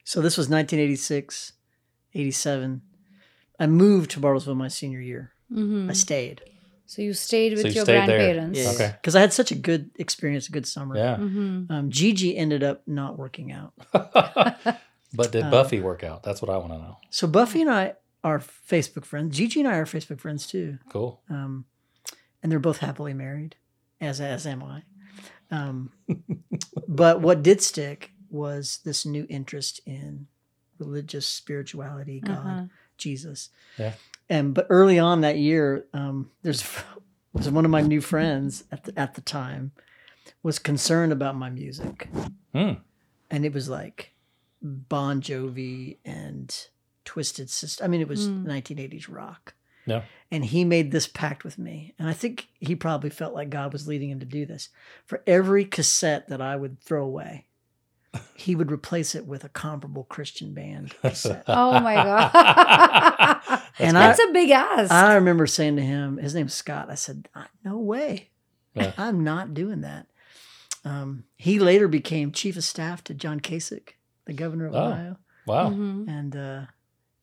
[0.05, 1.53] So this was 1986,
[2.13, 2.81] 87.
[3.61, 5.33] I moved to Bartlesville my senior year.
[5.51, 5.89] Mhm.
[5.89, 6.41] I stayed.
[6.87, 8.17] So you stayed So with you your stayed there.
[8.17, 8.59] grandparents.
[8.59, 8.71] Yeah.
[8.73, 8.91] Okay.
[8.99, 10.97] Because I had such a good experience, a good summer.
[10.97, 13.71] yeah hmm Um, Gigi ended up not working out.
[13.93, 17.69] but did Um, buffy work out that's what i want to know So Buffy and
[17.69, 17.93] I
[18.23, 19.35] are Facebook friends.
[19.37, 20.79] Gigi and I are Facebook friends too.
[20.89, 21.65] cool Um,
[22.41, 23.55] and they're both happily married,
[23.99, 24.83] as as am I.
[25.51, 25.91] Um,
[26.87, 30.27] but what did stick was this new interest in
[30.79, 32.65] religious spirituality, God, Uh-huh.
[33.01, 33.49] Jesus.
[33.77, 33.93] Yeah.
[34.29, 36.63] And but early on that year, um, there's
[37.33, 39.71] was one of my new friends at the at the time
[40.43, 42.07] was concerned about my music,
[42.53, 42.73] Hmm.
[43.29, 44.13] and it was like
[44.61, 46.67] Bon Jovi and
[47.05, 47.83] Twisted Sister.
[47.83, 48.45] I mean, it was Hmm.
[48.47, 49.55] 1980s rock.
[49.87, 50.03] Yeah.
[50.29, 53.73] And he made this pact with me, and I think he probably felt like God
[53.73, 54.69] was leading him to do this.
[55.05, 57.47] For every cassette that I would throw away,
[58.35, 61.43] he would replace it with a comparable Christian band cassette.
[61.47, 63.61] Oh my god.
[63.79, 64.91] And That's a big ask.
[64.91, 66.89] I remember saying to him, his name's Scott.
[66.89, 68.29] I said, "Uh, "No way,
[68.75, 68.91] Yeah.
[68.97, 70.07] I'm not doing that."
[70.85, 73.91] Um, he later became chief of staff to John Kasich,
[74.25, 74.83] the governor of Oh.
[74.83, 75.69] Ohio, Wow.
[75.69, 76.07] Mhm.
[76.09, 76.61] and uh,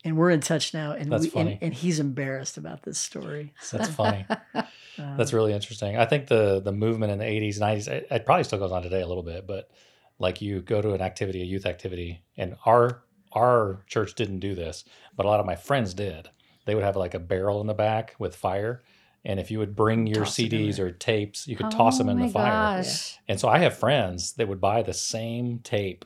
[0.04, 0.92] and we're in touch now.
[0.92, 1.52] And That's we, funny.
[1.54, 3.52] And, and he's embarrassed about this story.
[3.72, 4.26] That's funny.
[4.54, 5.96] Um, That's really interesting.
[5.96, 8.82] I think the the movement in the 80s, 90s, it, it probably still goes on
[8.82, 9.70] today a little bit, but
[10.18, 13.02] like you go to an activity, a youth activity, and our
[13.32, 14.84] our church didn't do this,
[15.16, 16.28] but a lot of my friends did.
[16.64, 18.82] They would have like a barrel in the back with fire,
[19.24, 22.12] and if you would bring your Toss CDs or tapes, you could toss them Oh
[22.12, 22.78] in the fire.
[22.82, 23.18] gosh.
[23.28, 26.04] And so I have friends that would buy the same tape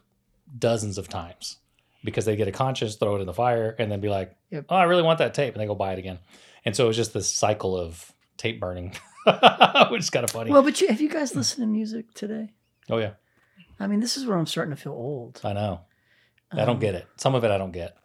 [0.59, 1.59] dozens of times
[2.05, 4.67] because they get a conscience, throw it in the fire, and then be like, Yep.
[4.69, 6.19] "Oh, I really want that tape," and they go buy it again.
[6.65, 8.95] And so it was just this cycle of tape burning,
[9.91, 10.51] which is kind of funny.
[10.51, 12.51] well, but you, have you guys listened to music today?
[12.91, 13.13] oh yeah,
[13.83, 15.41] I mean, this is where I'm starting to feel old.
[15.45, 15.81] I know.
[16.53, 17.07] I don't Um, get it.
[17.17, 17.97] Some of it I don't get.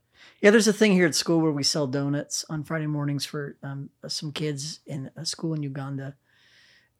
[0.41, 3.57] Yeah, there's a thing here at school where we sell donuts on Friday mornings for
[3.63, 6.15] um, some kids in a school in Uganda,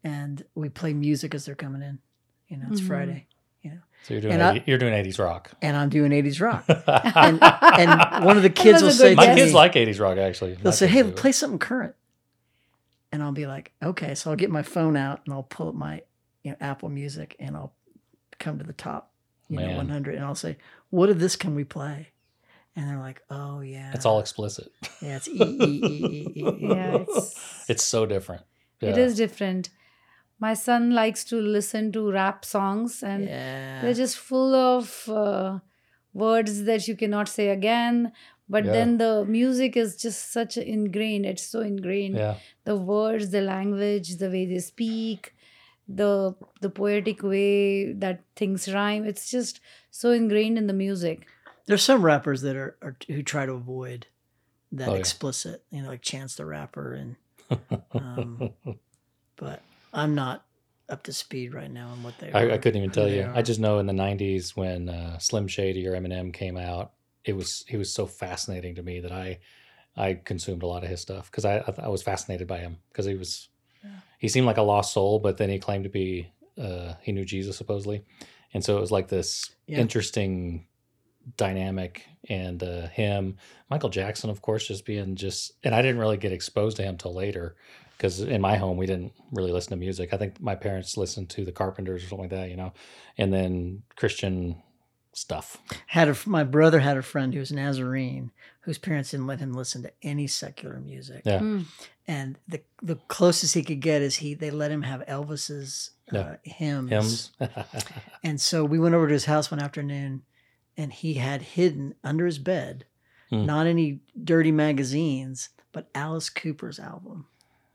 [0.04, 1.98] and we play music as they're coming in.
[2.48, 2.86] You know, it's Mhm.
[2.86, 3.26] Friday,
[3.62, 5.50] You know, So you're doing and I- you're doing 80s rock.
[5.60, 6.64] and I'm doing 80s rock.
[6.68, 10.16] and, and one of the kids will say my to kids me, like 80s rock
[10.18, 10.54] actually.
[10.54, 11.10] they'll say, "Hey, do.
[11.12, 11.94] play something current,"
[13.12, 15.74] and I'll be like, "Okay." So I'll get my phone out and I'll pull up
[15.74, 16.02] my
[16.44, 17.74] you know Apple Music and I'll
[18.38, 19.12] come to the top,
[19.48, 20.56] you know, 100, and I'll say,
[20.90, 22.08] "What of this can we play?"
[22.76, 24.70] And they're like, "Oh yeah, It's all explicit.
[25.02, 27.34] yeah, it's E E E E E." E." Yeah, it's,
[27.68, 28.42] It's so different.
[28.80, 29.04] it Yeah.
[29.04, 29.70] is different.
[30.40, 33.80] My son likes to listen to rap songs, and yeah.
[33.82, 35.58] they're just full of uh,
[36.12, 38.12] words that you cannot say again.
[38.48, 38.72] But Yeah.
[38.72, 41.26] then the music is just such ingrained.
[41.26, 42.16] It's so ingrained.
[42.16, 42.36] Yeah.
[42.64, 45.34] The words, the language, the way they speak,
[45.88, 49.04] the the poetic way that things rhyme.
[49.04, 51.26] It's just so ingrained in the music.
[51.66, 54.06] There's some rappers that are, are who try to avoid
[54.72, 55.00] that Oh, yeah.
[55.00, 57.16] explicit, you know, like Chance the Rapper, and
[57.94, 58.50] um,
[59.36, 60.44] but I'm not
[60.88, 62.32] up to speed right now on what they.
[62.32, 63.30] I, I couldn't even tell they you.
[63.34, 66.92] I just know in the '90s when uh, Slim Shady or Eminem came out,
[67.24, 69.38] it was he was so fascinating to me that I
[69.96, 72.78] I consumed a lot of his stuff because I, I I was fascinated by him
[72.90, 73.57] because he was Yeah.
[74.18, 77.24] He seemed like a lost soul, but then he claimed to be uh, he knew
[77.24, 78.02] Jesus supposedly,
[78.52, 79.78] and so it was like this Yeah.
[79.80, 80.66] interesting
[81.36, 83.36] dynamic and uh, him
[83.68, 86.96] michael jackson of course just being just and i didn't really get exposed to him
[86.96, 87.54] till later
[87.98, 90.14] because in my home we didn't really listen to music.
[90.14, 92.72] I think my parents listened to the carpenters or something like that you know?
[93.18, 94.62] And then christian
[95.18, 99.40] stuff had a my brother had a friend who was Nazarene whose parents didn't let
[99.40, 101.22] him listen to any secular music.
[101.24, 101.38] Yeah.
[101.40, 101.64] Mm.
[102.06, 106.34] And the the closest he could get is he they let him have Elvis's uh,
[106.42, 106.90] hymns.
[106.90, 107.30] hymns
[108.24, 110.22] And so we went over to his house one afternoon
[110.76, 112.84] and he had hidden under his bed
[113.30, 113.44] Hmm.
[113.44, 117.26] not any dirty magazines, but Alice Cooper's album.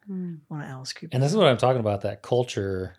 [0.10, 0.40] Mm.
[0.48, 1.14] One of Alice Cooper's.
[1.14, 2.96] and this is what i'm talking about that culture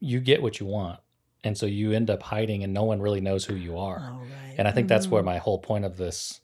[0.00, 0.98] you get what you want
[1.44, 4.20] and so you end up hiding and no one really knows who you are Oh,
[4.26, 4.54] right.
[4.58, 5.26] And I think that's where Mhm.
[5.26, 6.40] my whole point of this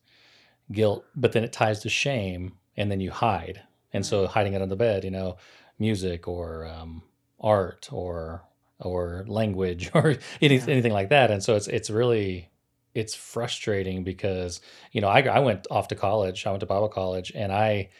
[0.72, 3.62] guilt, but then it ties to shame, and then you hide.
[3.92, 5.36] And so hiding it on the bed, you know,
[5.78, 7.02] music or um,
[7.40, 8.44] art or
[8.80, 10.64] or language or any, Yeah.
[10.68, 11.30] anything like that.
[11.30, 12.50] And so it's it's really
[12.94, 14.60] it's frustrating because
[14.92, 16.46] you know I I went off to college.
[16.46, 17.90] I went to Bible college, and I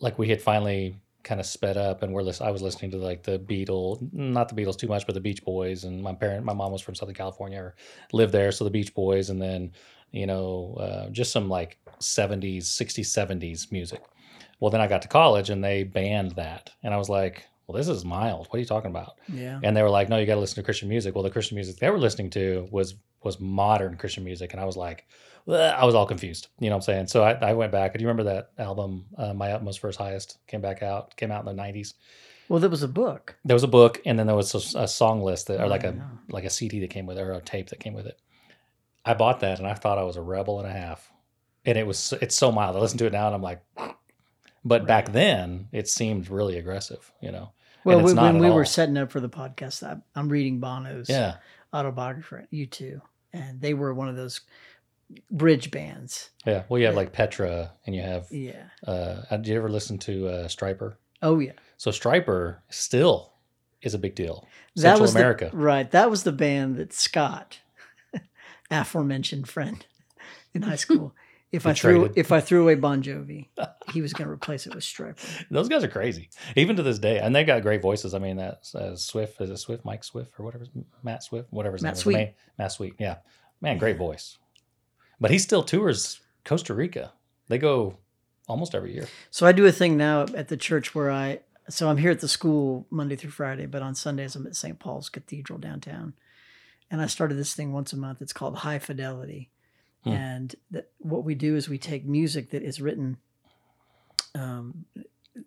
[0.00, 2.98] like we had finally kind of sped up and we're lis- I was listening to
[2.98, 5.84] like the Beatles, not the Beatles too much, but the Beach Boys.
[5.84, 7.74] And my parent, my mom was from Southern California, or
[8.12, 9.72] lived there, so the Beach Boys, and then
[10.12, 14.02] you know uh, just some like 70s, 60s, 70s music.
[14.60, 17.76] Well, then I got to college and they banned that, and I was like, well,
[17.76, 18.46] this is mild.
[18.48, 19.18] What are you talking about?
[19.28, 19.58] yeah.
[19.62, 21.14] And they were like, no, you got to listen to Christian music.
[21.14, 24.66] Well, the Christian music they were listening to was was modern Christian music, and I
[24.66, 25.06] was like,
[25.46, 26.48] I was all confused.
[26.58, 27.06] You know what I'm saying?
[27.08, 27.92] So I, I went back.
[27.92, 31.30] Do you remember that album, uh, My Utmost for His Highest, came back out, came
[31.30, 31.94] out in the '90s.
[32.48, 33.36] Well, there was a book.
[33.44, 35.68] There was a book, and then there was a, a song list that, or Oh,
[35.68, 36.04] like a know.
[36.30, 38.18] like a CD that came with it, or a tape that came with it.
[39.04, 41.10] I bought that, and I thought I was a rebel and a half.
[41.66, 42.76] And it was it's so mild.
[42.76, 43.62] I listen to it now, and I'm like,
[44.64, 47.12] But back then, it seemed really aggressive.
[47.20, 47.52] You know.
[47.84, 51.36] Well, we, when we were setting up for the podcast, I, I'm reading Bono's Yeah.
[51.74, 53.00] autobiography, U2,
[53.34, 54.40] and they were one of those
[55.30, 56.30] bridge bands.
[56.46, 56.64] Yeah.
[56.68, 58.26] Well, you have like Petra, and you have.
[58.30, 58.64] Yeah.
[58.86, 60.96] Uh, did you ever listen to uh, Stryper?
[61.22, 61.52] Oh yeah.
[61.76, 63.32] So Stryper still
[63.82, 64.46] is a big deal.
[64.76, 65.50] that Central was the- America.
[65.52, 65.90] right.
[65.90, 67.58] That was the band that Scott,
[68.70, 69.84] aforementioned friend
[70.54, 71.14] in high school.
[71.52, 73.46] If I threw if I threw away Bon Jovi,
[73.92, 75.46] he was going to replace it with Stryper.
[75.52, 78.12] Those guys are crazy, even to this day, and they got great voices.
[78.12, 80.64] I mean, that uh, Swift is it Swift, Mike Swift, or whatever,
[81.04, 82.00] Matt Swift, whatever his Matt name is.
[82.02, 82.14] Sweet.
[82.16, 83.16] Main- Matt Sweet, yeah,
[83.60, 84.36] man, great voice.
[85.20, 87.12] But he still tours Costa Rica.
[87.48, 87.98] They go
[88.48, 89.08] almost every year.
[89.30, 92.20] So I do a thing now at the church where I so I'm here at
[92.20, 94.78] the school Monday through Friday, but on Sundays I'm at St.
[94.78, 96.12] Paul's Cathedral downtown.
[96.90, 98.20] And I started this thing once a month.
[98.20, 99.50] It's called High Fidelity.
[100.02, 100.10] Hmm.
[100.10, 103.16] And that, what we do is we take music that is written
[104.34, 104.84] um,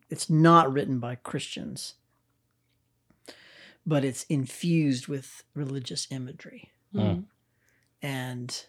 [0.09, 1.95] it's not written by Christians,
[3.86, 6.72] but it's infused with religious imagery.
[6.93, 7.26] Mm.
[8.01, 8.65] And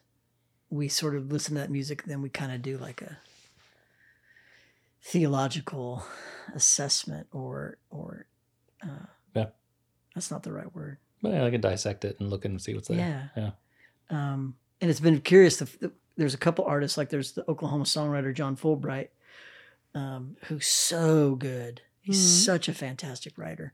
[0.70, 3.18] we sort of listen to that music, then we kind of do like a
[5.02, 6.04] theological
[6.54, 8.26] assessment or or
[8.82, 9.46] uh, Yeah.
[10.14, 12.74] that's not the right word But yeah, I can dissect it and look and see
[12.74, 12.98] what's there.
[12.98, 13.50] yeah Yeah.
[14.32, 17.84] um and it's been curious the, the, there's a couple artists like there's the oklahoma
[17.84, 19.08] songwriter john fullbright
[19.94, 22.44] um, who's so good he's Mhm.
[22.44, 23.72] such a fantastic writer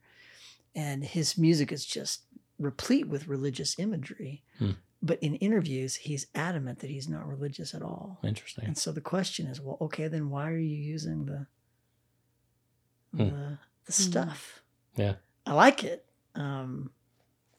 [0.75, 2.23] and his music is just
[2.59, 4.73] replete with religious imagery Hmm.
[5.07, 8.65] But in interviews he's adamant that he's not religious at all Interesting.
[8.65, 11.47] and so the question is, well, okay, then why are you using the
[13.13, 13.19] Hmm.
[13.29, 14.63] the, the stuff?
[14.97, 15.15] Yeah.
[15.47, 16.05] I like it.
[16.35, 16.91] Um,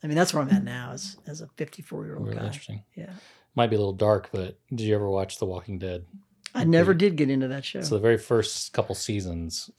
[0.03, 2.45] I mean, that's where I'm at now as as a 54 year old Really guy.
[2.45, 2.83] interesting.
[2.95, 3.13] Yeah,
[3.55, 6.05] Might be a little dark, but did you ever watch The Walking Dead?
[6.53, 7.81] I never did get into that show.
[7.81, 9.69] So the very first couple seasons,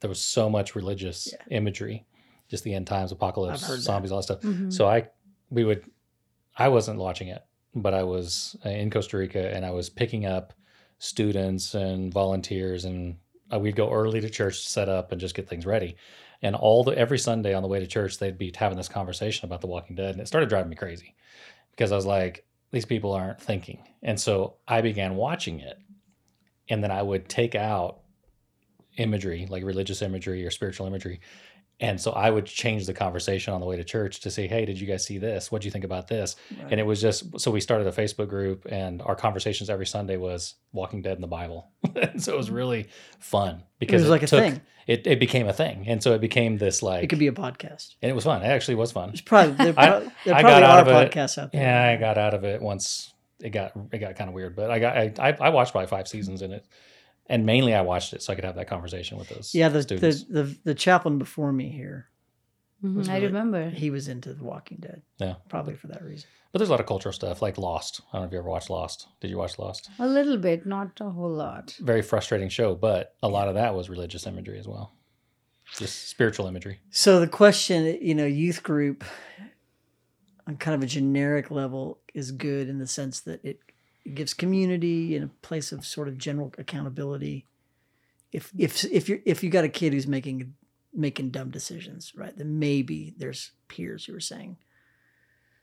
[0.00, 1.56] there was so much religious Yeah.
[1.56, 2.06] imagery,
[2.48, 3.78] just the end times, apocalypse, I've that.
[3.82, 4.40] zombies, all that stuff.
[4.42, 4.72] Mhm.
[4.72, 5.08] So I,
[5.50, 5.84] we would,
[6.58, 7.42] I wasn't watching it,
[7.74, 10.52] but I was uh, in Costa Rica and I was picking up
[10.98, 13.16] students and volunteers, and
[13.52, 15.96] uh, we'd go early to church to set up and just get things ready.
[16.42, 19.46] And all the every Sunday on the way to church, they'd be having this conversation
[19.46, 21.14] about The Walking Dead, and it started driving me crazy
[21.70, 25.78] because I was like, these people aren't thinking, and so I began watching it,
[26.68, 28.00] and then I would take out
[28.96, 31.20] imagery, like religious imagery or spiritual imagery.
[31.80, 34.64] And so I would change the conversation on the way to church to say, Hey,
[34.64, 35.52] did you guys see this?
[35.52, 36.34] What do you think about this?
[36.50, 36.72] Right.
[36.72, 40.16] And it was just so we started a Facebook group, and our conversations every Sunday
[40.16, 41.70] was Walking Dead in the Bible.
[41.94, 42.54] and so it was mm.
[42.54, 42.88] really
[43.20, 44.60] fun because it was like a thing.
[44.88, 45.84] It, it became a thing.
[45.86, 47.94] And so it became this like, it could be a podcast.
[48.00, 48.42] and it was fun.
[48.42, 49.10] It actually was fun.
[49.10, 51.12] There's probably there, probably, there I probably got out are of it.
[51.12, 51.60] podcasts out there.
[51.60, 54.70] Yeah, I got out of it once it got it got kind of weird, but
[54.70, 56.66] I got I, I I watched probably five seasons in it,
[57.28, 59.82] and mainly I watched it so I could have that conversation with those Yeah, the,
[59.82, 60.24] students.
[60.24, 62.08] the the the chaplain before me here,
[62.82, 63.70] Mhm, was I remember.
[63.70, 65.02] he was into The Walking Dead.
[65.18, 65.34] Yeah.
[65.48, 66.28] probably for that reason.
[66.52, 68.00] but there's a lot of cultural stuff like Lost.
[68.00, 69.08] I don't know if you ever watched Lost.
[69.20, 69.90] Did you watch Lost?
[69.98, 71.76] A little bit, not a whole lot.
[71.80, 74.92] Very frustrating show, but a lot of that was religious imagery as well,
[75.76, 76.80] just spiritual imagery.
[76.90, 79.04] So the question, you know, youth group
[80.46, 83.60] on kind of a generic level is good in the sense that it,
[84.08, 87.46] it gives community and a place of sort of general accountability.
[88.32, 90.54] If if if you if you got a kid who's making
[90.94, 92.34] making dumb decisions, right?
[92.36, 94.56] Then maybe there's peers who are saying,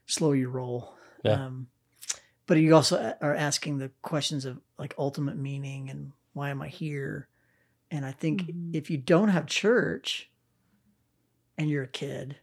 [0.06, 0.94] slow your roll.
[1.24, 1.46] Yeah.
[1.46, 1.68] Um,
[2.46, 6.68] but you also are asking the questions of like ultimate meaning and why am I
[6.68, 7.28] here?
[7.90, 8.76] And I think Mhm.
[8.76, 10.30] if you don't have church
[11.58, 12.38] and you're a kid,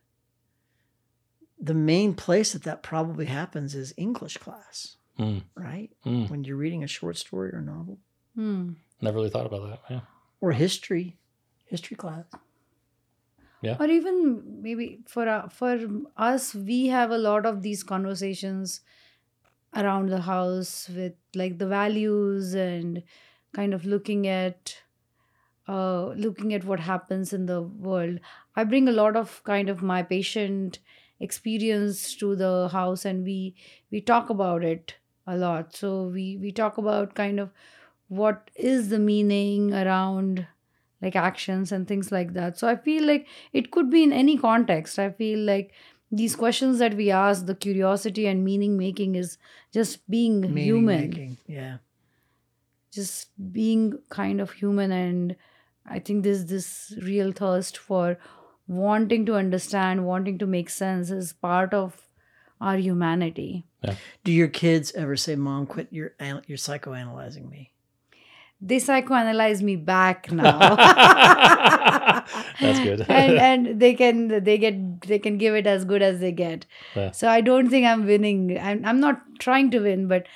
[1.61, 5.91] the main place that that probably happens is English class, Mm, right?
[6.05, 6.29] mm.
[6.31, 7.99] When you're reading a short story or novel
[8.35, 8.73] Hmm.
[9.01, 9.81] Never really thought about that.
[9.91, 10.01] Yeah.
[10.41, 11.19] or history,
[11.67, 12.25] history class.
[13.61, 13.77] Yeah.
[13.79, 15.79] Or even maybe for uh, for
[16.17, 18.81] us we have a lot of these conversations
[19.75, 23.03] around the house with like the values and
[23.55, 24.77] kind of looking at
[25.69, 28.19] uh looking at what happens in the world
[28.57, 30.79] i bring a lot of kind of my patient
[31.21, 33.55] experience to the house and we
[33.93, 34.97] we talk about it
[35.27, 37.51] a lot so we we talk about kind of
[38.09, 40.47] what is the meaning around
[41.01, 44.37] like actions and things like that so i feel like it could be in any
[44.37, 45.73] context i feel like
[46.11, 49.39] these questions that we ask the curiosity and meaning making is
[49.73, 51.37] just being Meaning human making.
[51.47, 51.79] Yeah.
[52.93, 55.37] just being kind of human and
[55.87, 58.19] i think there's this real thirst for
[58.69, 62.09] wanting to understand wanting to make sense is part of
[62.63, 63.67] our humanity
[64.25, 66.13] Do your kids ever say, "Mom, quit your
[66.47, 67.73] you're psychoanalyzing me"?
[68.65, 70.77] they psychoanalyze me back now.
[72.61, 73.01] That's good.
[73.09, 76.67] and and they can they get they can give it as good as they get.
[76.95, 77.11] Yeah.
[77.11, 78.57] So I don't think I'm winning.
[78.59, 80.27] I'm I'm not trying to win, but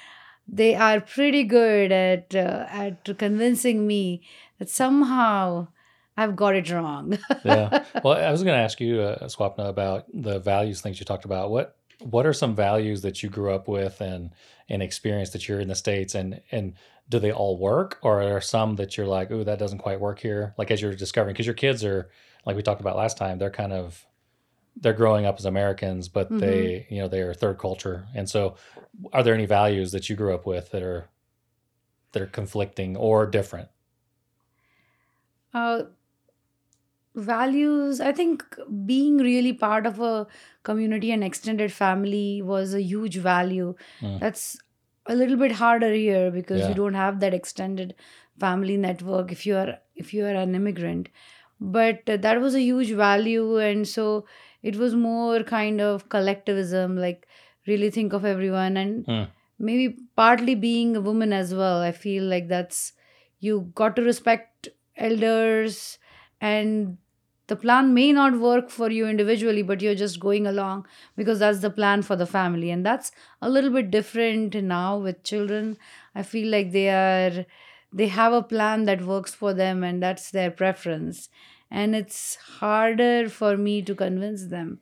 [0.49, 4.23] they are pretty good at uh, at convincing me
[4.59, 5.69] that somehow
[6.17, 7.19] I've got it wrong.
[7.45, 7.85] yeah.
[8.03, 11.25] Well, I was going to ask you, uh, Swapna, about the values things you talked
[11.27, 11.51] about.
[11.51, 14.35] What What are some values that you grew up with and
[14.69, 16.75] and experience that you're in the states, and and
[17.09, 20.01] do they all work, or are there some that you're like, oh, that doesn't quite
[20.01, 20.55] work here?
[20.59, 22.11] Like as you're discovering, because your kids are
[22.45, 24.07] like we talked about last time, they're kind of
[24.77, 26.39] they're growing up as Americans, but Mhm.
[26.39, 28.57] they you know they are third culture, and so
[29.13, 31.11] are there any values that you grew up with that are
[32.13, 33.69] that are conflicting or different?
[35.55, 35.85] uh,
[37.17, 38.45] values i think
[38.85, 40.27] being really part of a
[40.63, 44.21] community and extended family was a huge value Mm.
[44.21, 44.59] that's
[45.07, 46.69] a little bit harder here because Yeah.
[46.69, 47.95] you don't have that extended
[48.39, 51.09] family network if you are if you are an immigrant
[51.61, 54.27] but that was a huge value and so
[54.63, 57.27] it was more kind of collectivism like
[57.67, 59.29] really think of everyone and Mm.
[59.59, 62.93] maybe partly being a woman as well i feel like that's
[63.41, 65.99] you got to respect elders
[66.41, 66.99] and
[67.49, 70.87] the plan may not work for you individually but you're just going along
[71.17, 72.71] because that's the plan for the family.
[72.71, 75.77] And that's a little bit different now with children.
[76.15, 77.47] I feel like they are
[77.93, 81.29] they have a plan that works for them and that's their preference.
[81.71, 84.81] And it's harder for me to convince them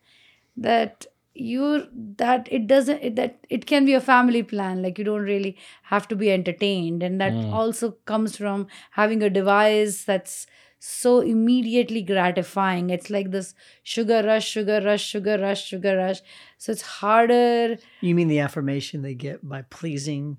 [0.56, 1.82] that you're
[2.16, 4.82] that it doesn't it, that it can be a family plan.
[4.82, 7.02] Like you don't really have to be entertained.
[7.02, 7.52] And that Mm.
[7.52, 10.46] also comes from having a device that's
[10.86, 16.20] so immediately gratifying it's like this sugar rush sugar rush sugar rush sugar rush
[16.58, 20.36] so it's harder You mean the affirmation they get by pleasing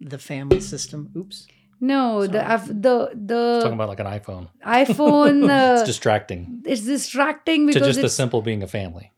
[0.00, 1.10] the family system?
[1.16, 1.46] Oops.
[1.80, 2.54] no the Sorry.
[2.54, 6.62] af- the Talking the about like an iPhone, iphone uh, it's distracting.
[6.66, 9.12] it's distracting because to because just the simple being a family.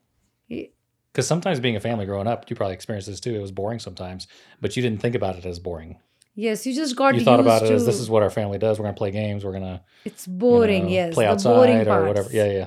[0.48, 3.34] Because sometimes being a family growing up, you probably experienced this too.
[3.34, 4.26] It was boring sometimes,
[4.60, 5.98] but you didn't think about it as boring.
[6.36, 8.30] Yes you just got you thought used about it to as this is what our
[8.30, 8.78] family does.
[8.78, 9.44] We're gonna play games.
[9.44, 10.44] We're gonna it's boring.
[10.44, 12.08] you boring know, yes play the outside boring or parts.
[12.08, 12.30] whatever.
[12.32, 12.66] Yeah, yeah,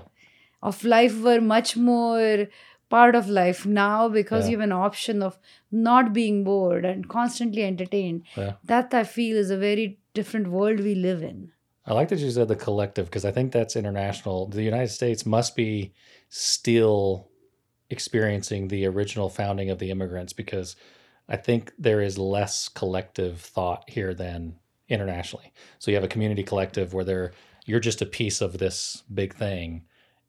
[0.61, 2.47] of life were much more
[2.89, 4.51] part of life now because Yeah.
[4.51, 5.37] you have an option of
[5.71, 8.23] not being bored and constantly entertained.
[8.35, 8.53] Yeah.
[8.63, 11.51] That I feel is a very different world we live in.
[11.85, 14.47] I like that you said the collective because I think that's international.
[14.47, 15.93] The United States must be
[16.29, 17.27] still
[17.89, 20.75] experiencing the original founding of the immigrants because
[21.29, 24.55] I think there is less collective thought here than
[24.89, 25.53] internationally.
[25.77, 27.31] So you have a community collective where they're
[27.65, 29.83] you're just a piece of this big thing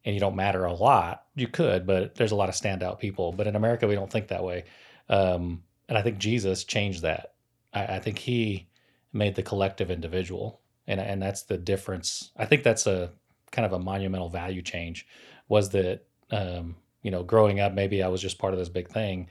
[0.05, 1.24] and you don't matter a lot.
[1.34, 3.32] You could, but there's a lot of standout people.
[3.32, 4.64] But in America, we don't think that way.
[5.09, 7.32] Um, and I think Jesus changed that.
[7.72, 8.68] I, I think he
[9.12, 12.32] made the collective individual and and that's the difference.
[12.36, 13.11] I think that's a
[13.53, 15.07] kind of a monumental value change.
[15.48, 18.88] Was that um, you know growing up maybe I was just part of this big
[18.88, 19.28] thing,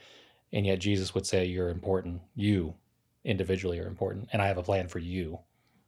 [0.53, 2.21] and yet Jesus would say you're important.
[2.35, 2.75] You
[3.23, 5.39] individually are important, and I have a plan for you.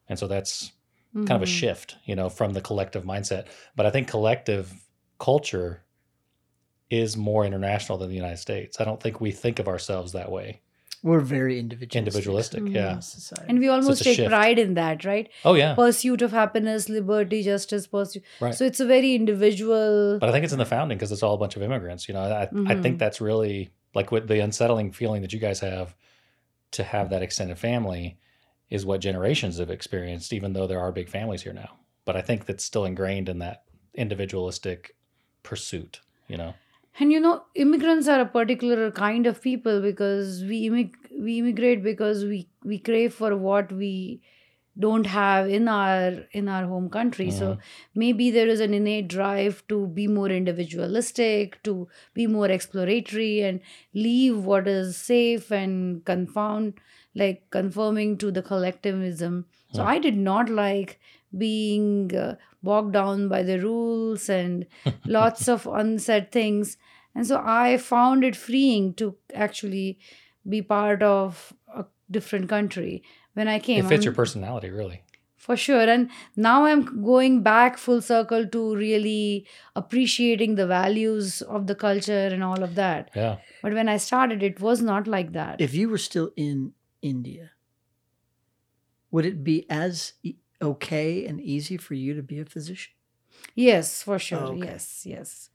[0.10, 0.72] And so that's
[1.14, 1.60] kind of a Mhm.
[1.60, 3.48] shift, you know, from the collective mindset.
[3.76, 4.74] But I think collective
[5.20, 5.84] culture
[6.90, 8.80] is more international than the United States.
[8.82, 10.62] I don't think we think of ourselves that way.
[11.04, 11.98] We're very individualistic.
[11.98, 12.76] Individualistic, Mhm.
[12.76, 13.00] yeah.
[13.00, 13.46] Society.
[13.50, 14.30] And we almost a take shift.
[14.30, 15.30] pride in that, right?
[15.44, 18.24] Oh yeah, Pursuit of happiness, liberty, justice, pursuit.
[18.40, 18.54] right.
[18.54, 20.20] So it's a very individual.
[20.20, 22.08] But I think it's in the founding because it's all a bunch of immigrants.
[22.08, 22.82] You know, I, I Mhm.
[22.84, 25.96] think that's really like what the unsettling feeling that you guys have
[26.72, 28.18] to have that extended family
[28.70, 31.78] is what generations have experienced, even though there are big families here now.
[32.06, 33.64] But I think that's still ingrained in that
[33.94, 34.96] individualistic
[35.44, 36.54] pursuit, you know?
[37.00, 41.84] And you know, immigrants are a particular kind of people because we immig- we immigrate
[41.84, 44.22] because we we crave for what we
[44.80, 47.30] don't have in our in our home country.
[47.30, 47.58] So
[47.94, 53.60] maybe there is an innate drive to be more individualistic, to be more exploratory, and
[53.94, 56.80] leave what is safe and confound
[57.16, 59.46] like conforming to the collectivism.
[59.74, 61.00] So I did not like
[61.38, 64.66] being uh, bogged down by the rules and
[65.06, 66.78] lots of unsaid things.
[67.14, 70.00] And so I found it freeing to actually
[70.48, 73.04] be part of a different country
[73.34, 73.86] when I came.
[73.86, 75.02] It fits your I'm- personality, really.
[75.38, 75.90] For sure.
[75.90, 82.28] And now I'm going back full circle to really appreciating the values of the culture
[82.32, 83.10] and all of that.
[83.16, 83.38] Yeah.
[83.64, 85.60] But when I started, it was not like that.
[85.60, 87.50] if you were still in India,
[89.10, 92.94] would it be as e- okay and easy for you to be a physician?
[93.56, 94.40] Yes, for sure.
[94.40, 94.68] Oh, okay.
[94.68, 95.50] Yes, yes.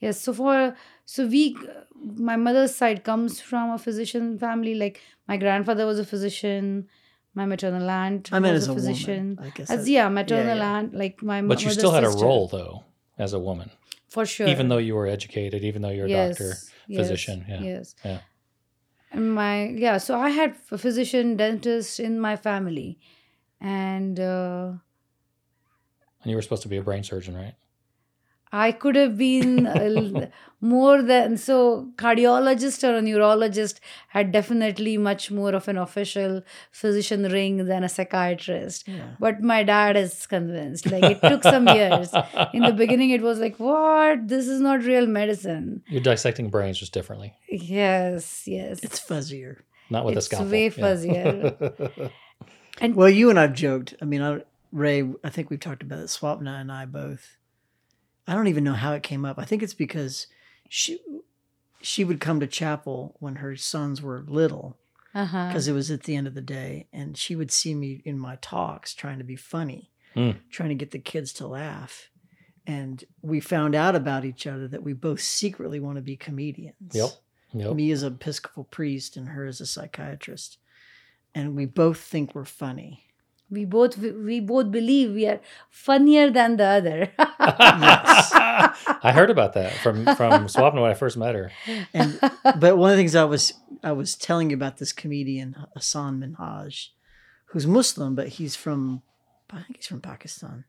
[0.00, 0.20] Yes.
[0.20, 1.84] So for so we uh,
[2.28, 4.74] my mother's side comes from a physician family.
[4.74, 6.88] Like my grandfather was a physician,
[7.34, 9.36] My maternal aunt I meant was as a a physician.
[9.36, 9.52] woman.
[9.52, 10.72] I guess As that- yeah, maternal yeah.
[10.78, 11.54] aunt, like my mother.
[11.54, 12.24] But you still had sister.
[12.24, 12.84] a role though
[13.18, 13.70] as a woman,
[14.08, 14.48] for sure.
[14.48, 16.54] even though you were educated, even though you're a yes, doctor,
[16.88, 17.94] yes, physician, yeah, Yes.
[18.04, 18.18] yeah.
[19.12, 22.98] And my yeah, so I had a physician, dentist in my family,
[23.60, 24.72] and uh,
[26.22, 27.54] and you were supposed to be a brain surgeon, right?
[28.52, 30.28] I could have been uh,
[30.60, 36.42] more than so cardiologist or a neurologist had definitely much more of an official
[36.72, 38.88] physician ring than a psychiatrist.
[38.88, 39.10] Yeah.
[39.20, 40.90] But my dad is convinced.
[40.90, 42.12] Like it took some years.
[42.52, 44.26] In the beginning, it was like, "What?
[44.26, 48.80] This is not real medicine." You're dissecting brains just differently, Yes, yes.
[48.82, 49.58] It's fuzzier.
[49.90, 50.50] not with a It's scalpel.
[50.50, 50.70] way yeah.
[50.70, 52.10] fuzzier.
[52.94, 53.94] Well, you and I've joked.
[54.00, 54.40] I mean, I,
[54.72, 56.06] Ray, I think we've talked about it.
[56.06, 57.36] Swapna and I both.
[58.30, 59.40] I don't even know how it came up.
[59.40, 60.28] I think it's because
[60.68, 61.00] she
[61.82, 64.76] she would come to chapel when her sons were little
[65.14, 65.48] uh-huh.
[65.48, 68.18] because it was at the end of the day, and she would see me in
[68.18, 70.36] my talks trying to be funny, Mm.
[70.50, 72.08] trying to get the kids to laugh.
[72.66, 76.94] And we found out about each other that we both secretly want to be comedians.
[76.94, 77.10] Yep.
[77.52, 77.74] Yep.
[77.74, 80.58] Me as an Episcopal priest and her as a psychiatrist.
[81.34, 83.09] And we both think we're funny.
[83.50, 85.40] We both we both believe we are
[85.70, 87.12] funnier than the other.
[87.18, 91.50] I heard about that from from Swapna when I first met her.
[91.92, 92.18] And
[92.58, 96.20] but one of the things I was I was telling you about this comedian Hasan
[96.20, 96.88] Minhaj,
[97.46, 99.02] who's Muslim, but he's from
[99.50, 100.64] I think he's from Pakistan.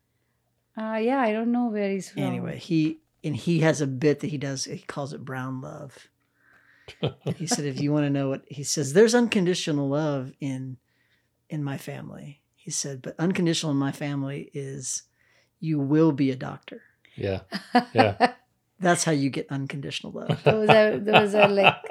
[0.76, 2.22] Uh, yeah, I don't know where he's from.
[2.22, 4.64] Anyway, he and he has a bit that he does.
[4.64, 6.08] He calls it brown love.
[7.36, 10.78] he said, if you want to know what he says, there's unconditional love in
[11.48, 12.41] in my family.
[12.62, 15.02] He said, but unconditional in my family is
[15.60, 16.82] you will be a doctor.
[17.16, 17.40] Yeah.
[17.92, 18.16] Yeah.
[18.80, 20.42] That's how you get unconditional love.
[20.44, 21.90] those are those are like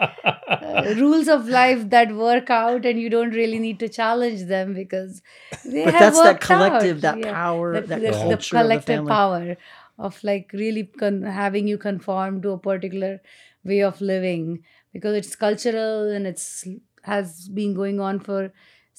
[0.61, 4.73] uh, rules of life that work out, and you don't really need to challenge them
[4.73, 5.21] because
[5.63, 7.01] they but have that's that collective, out.
[7.01, 7.33] that Yeah.
[7.33, 9.09] power, the, that the- the culture of the collective family.
[9.09, 9.57] power
[9.97, 13.21] of like really con- having you conform to a particular
[13.63, 14.63] way of living
[14.93, 16.67] because it's cultural and it's
[17.03, 18.51] has been going on for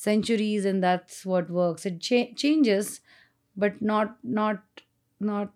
[0.04, 3.00] centuries and that's what works it cha- changes
[3.56, 4.84] but not not
[5.20, 5.52] not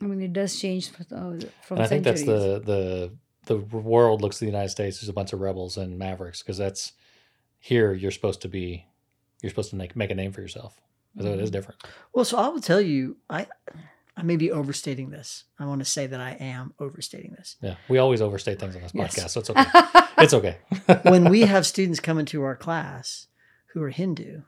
[0.00, 3.12] i mean it does change uh, from And I think that's the the
[3.46, 6.58] the world looks at the United States as a bunch of rebels and mavericks because
[6.58, 6.92] that's
[7.58, 8.86] here you're supposed to be
[9.42, 10.80] you're supposed to make make a name for yourself.
[11.18, 11.82] Although it is different.
[12.14, 13.46] Well, so I will tell you, I
[14.16, 15.44] I may be overstating this.
[15.58, 17.56] I want to say that I am overstating this.
[17.62, 17.76] Yeah.
[17.88, 19.14] We always overstate things on this Yes.
[19.18, 19.64] podcast, so it's okay.
[20.18, 20.58] it's okay.
[21.10, 23.28] when we have students come into our class
[23.68, 24.42] who are Hindu,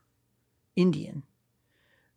[0.77, 1.23] Indian,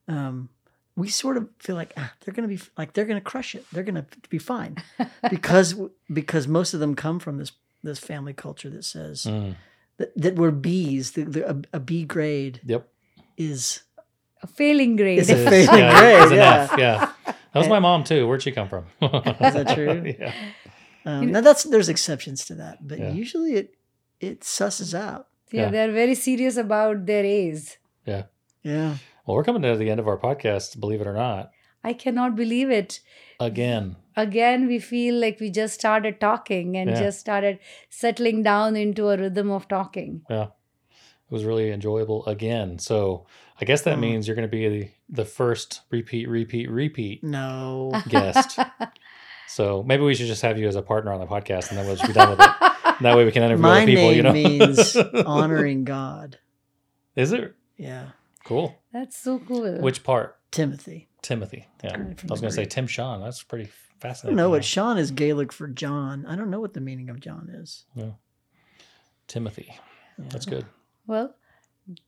[0.08, 0.50] um,
[0.96, 3.56] we sort of feel like ah, they're going to be like they're going to crush
[3.56, 3.66] it.
[3.72, 4.78] They're going to be fine
[5.30, 5.76] because
[6.12, 7.52] because most of them come from this
[7.84, 9.56] this family culture that says Mm,
[9.98, 11.12] that, that we're B's.
[11.12, 12.88] The, the, a, a B grade yep.
[13.38, 13.84] is
[14.42, 16.68] a failing grade It's a failing yeah, grade, it's an yeah.
[16.72, 17.12] F, yeah.
[17.58, 18.28] That was my mom too.
[18.28, 18.86] Where'd she come from?
[19.02, 20.14] is that true?
[20.20, 20.34] yeah.
[21.06, 23.12] um, now that's there's exceptions to that, but Yeah.
[23.12, 23.76] usually it
[24.20, 25.28] it susses out.
[25.52, 25.70] yeah, Yeah.
[25.72, 27.78] they're very serious about their A's.
[28.06, 28.24] Yeah.
[28.64, 28.96] Yeah.
[29.26, 31.52] Well, we're coming to the end of our podcast, believe it or not.
[31.84, 33.00] I cannot believe it.
[33.40, 33.96] Again.
[34.16, 37.00] Again, we feel like we just started talking and Yeah.
[37.00, 40.22] just started settling down into a rhythm of talking.
[40.30, 40.48] Yeah.
[41.30, 42.80] It was really enjoyable again.
[42.80, 43.26] So
[43.62, 44.02] I guess that Mm.
[44.08, 47.92] means you're going to be the, the first repeat, repeat, repeat No.
[48.10, 48.60] guest.
[49.48, 51.86] so maybe we should just have you as a partner on the podcast and then
[51.86, 52.52] we'll just be done with it.
[53.02, 54.34] That way we can interview My other people, name you know?
[54.34, 54.96] means
[55.26, 56.40] honoring God.
[57.16, 57.54] Is it?
[57.78, 58.10] Yeah.
[58.44, 58.76] Cool.
[58.94, 59.72] That's so cool.
[59.80, 60.38] Which part?
[60.52, 61.08] Timothy.
[61.22, 61.68] Timothy.
[61.84, 61.96] Yeah.
[61.98, 63.22] I was going to say Tim Sean.
[63.22, 64.38] That's pretty fascinating.
[64.38, 64.68] I don't know what Yeah.
[64.68, 66.26] Sean is Gaelic for John.
[66.26, 67.86] I don't know what the meaning of John is.
[67.96, 68.12] Yeah.
[69.28, 69.76] Timothy.
[70.18, 70.66] That's good.
[71.06, 71.36] Well,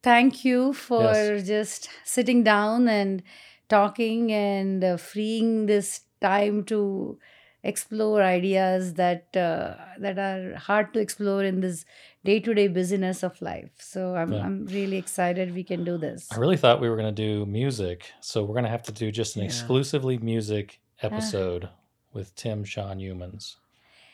[0.03, 3.23] thank you for just sitting down and
[3.69, 7.17] talking and uh, freeing this time to
[7.63, 11.85] explore ideas that uh, that are hard to explore in this
[12.23, 13.71] day-to-day busyness of life.
[13.77, 14.45] So I'm Yeah.
[14.45, 16.27] I'm really excited we can do this.
[16.31, 18.11] I really thought we were going to do music.
[18.21, 19.45] So we're going to have to do just an Yeah.
[19.47, 21.69] exclusively music episode
[22.13, 23.55] with Tim Sean Youmans.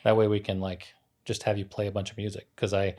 [0.04, 0.94] That way we can like
[1.24, 2.96] just have you play a bunch of music because I,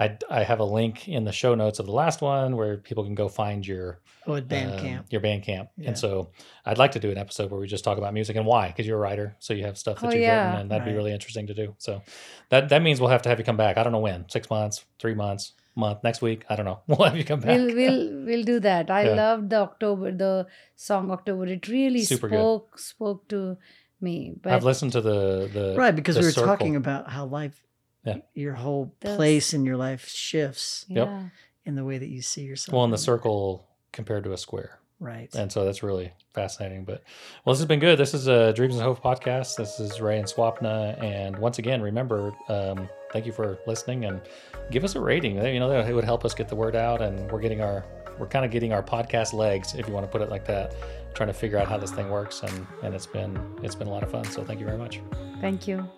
[0.00, 3.04] I I have a link in the show notes of the last one where people
[3.04, 5.06] can go find your Oh, at band um, camp.
[5.10, 5.68] your band camp.
[5.76, 5.88] Yeah.
[5.88, 6.30] And so
[6.64, 8.86] I'd like to do an episode where we just talk about music and why because
[8.86, 10.44] you're a writer, so you have stuff that Oh, you've yeah.
[10.46, 11.74] written, and that'd be really interesting to do.
[11.78, 12.02] So
[12.50, 13.76] that that means we'll have to have you come back.
[13.78, 16.44] I don't know when, six months, three months, month, next week.
[16.50, 16.80] I don't know.
[16.88, 17.56] We'll have you come back.
[17.56, 18.90] We'll we'll we'll do that.
[18.90, 19.14] I Yeah.
[19.22, 20.46] loved the October the
[20.76, 21.46] song October.
[21.46, 22.36] It really Super good.
[22.38, 23.56] spoke spoke to
[24.00, 24.32] me.
[24.42, 25.20] But I've listened to the
[25.58, 26.48] the Right, because the we were circle.
[26.56, 27.62] talking about how life,
[28.04, 28.16] Yeah.
[28.34, 30.86] your whole That's- place in your life shifts.
[30.88, 31.06] Yep.
[31.08, 31.22] yeah.
[31.66, 32.74] in the way that you see yourself.
[32.74, 34.78] Well, in the circle compared to a square.
[34.98, 35.32] right?
[35.34, 36.84] And so that's really fascinating.
[36.84, 37.02] But
[37.44, 37.98] well, this has been good.
[37.98, 39.56] This is a Dreams and Hope podcast.
[39.56, 41.00] This is Ray and Swapna.
[41.02, 44.20] And once again, remember, um, thank you for listening and
[44.70, 45.36] give us a rating.
[45.36, 47.02] You know, it would help us get the word out.
[47.02, 47.84] And we're getting our,
[48.18, 50.74] we're kind of getting our podcast legs, if you want to put it like that,
[51.14, 52.42] trying to figure out how this thing works.
[52.42, 54.24] And, and it's been, it's been a lot of fun.
[54.24, 55.00] So thank you very much.
[55.40, 55.88] Thank you.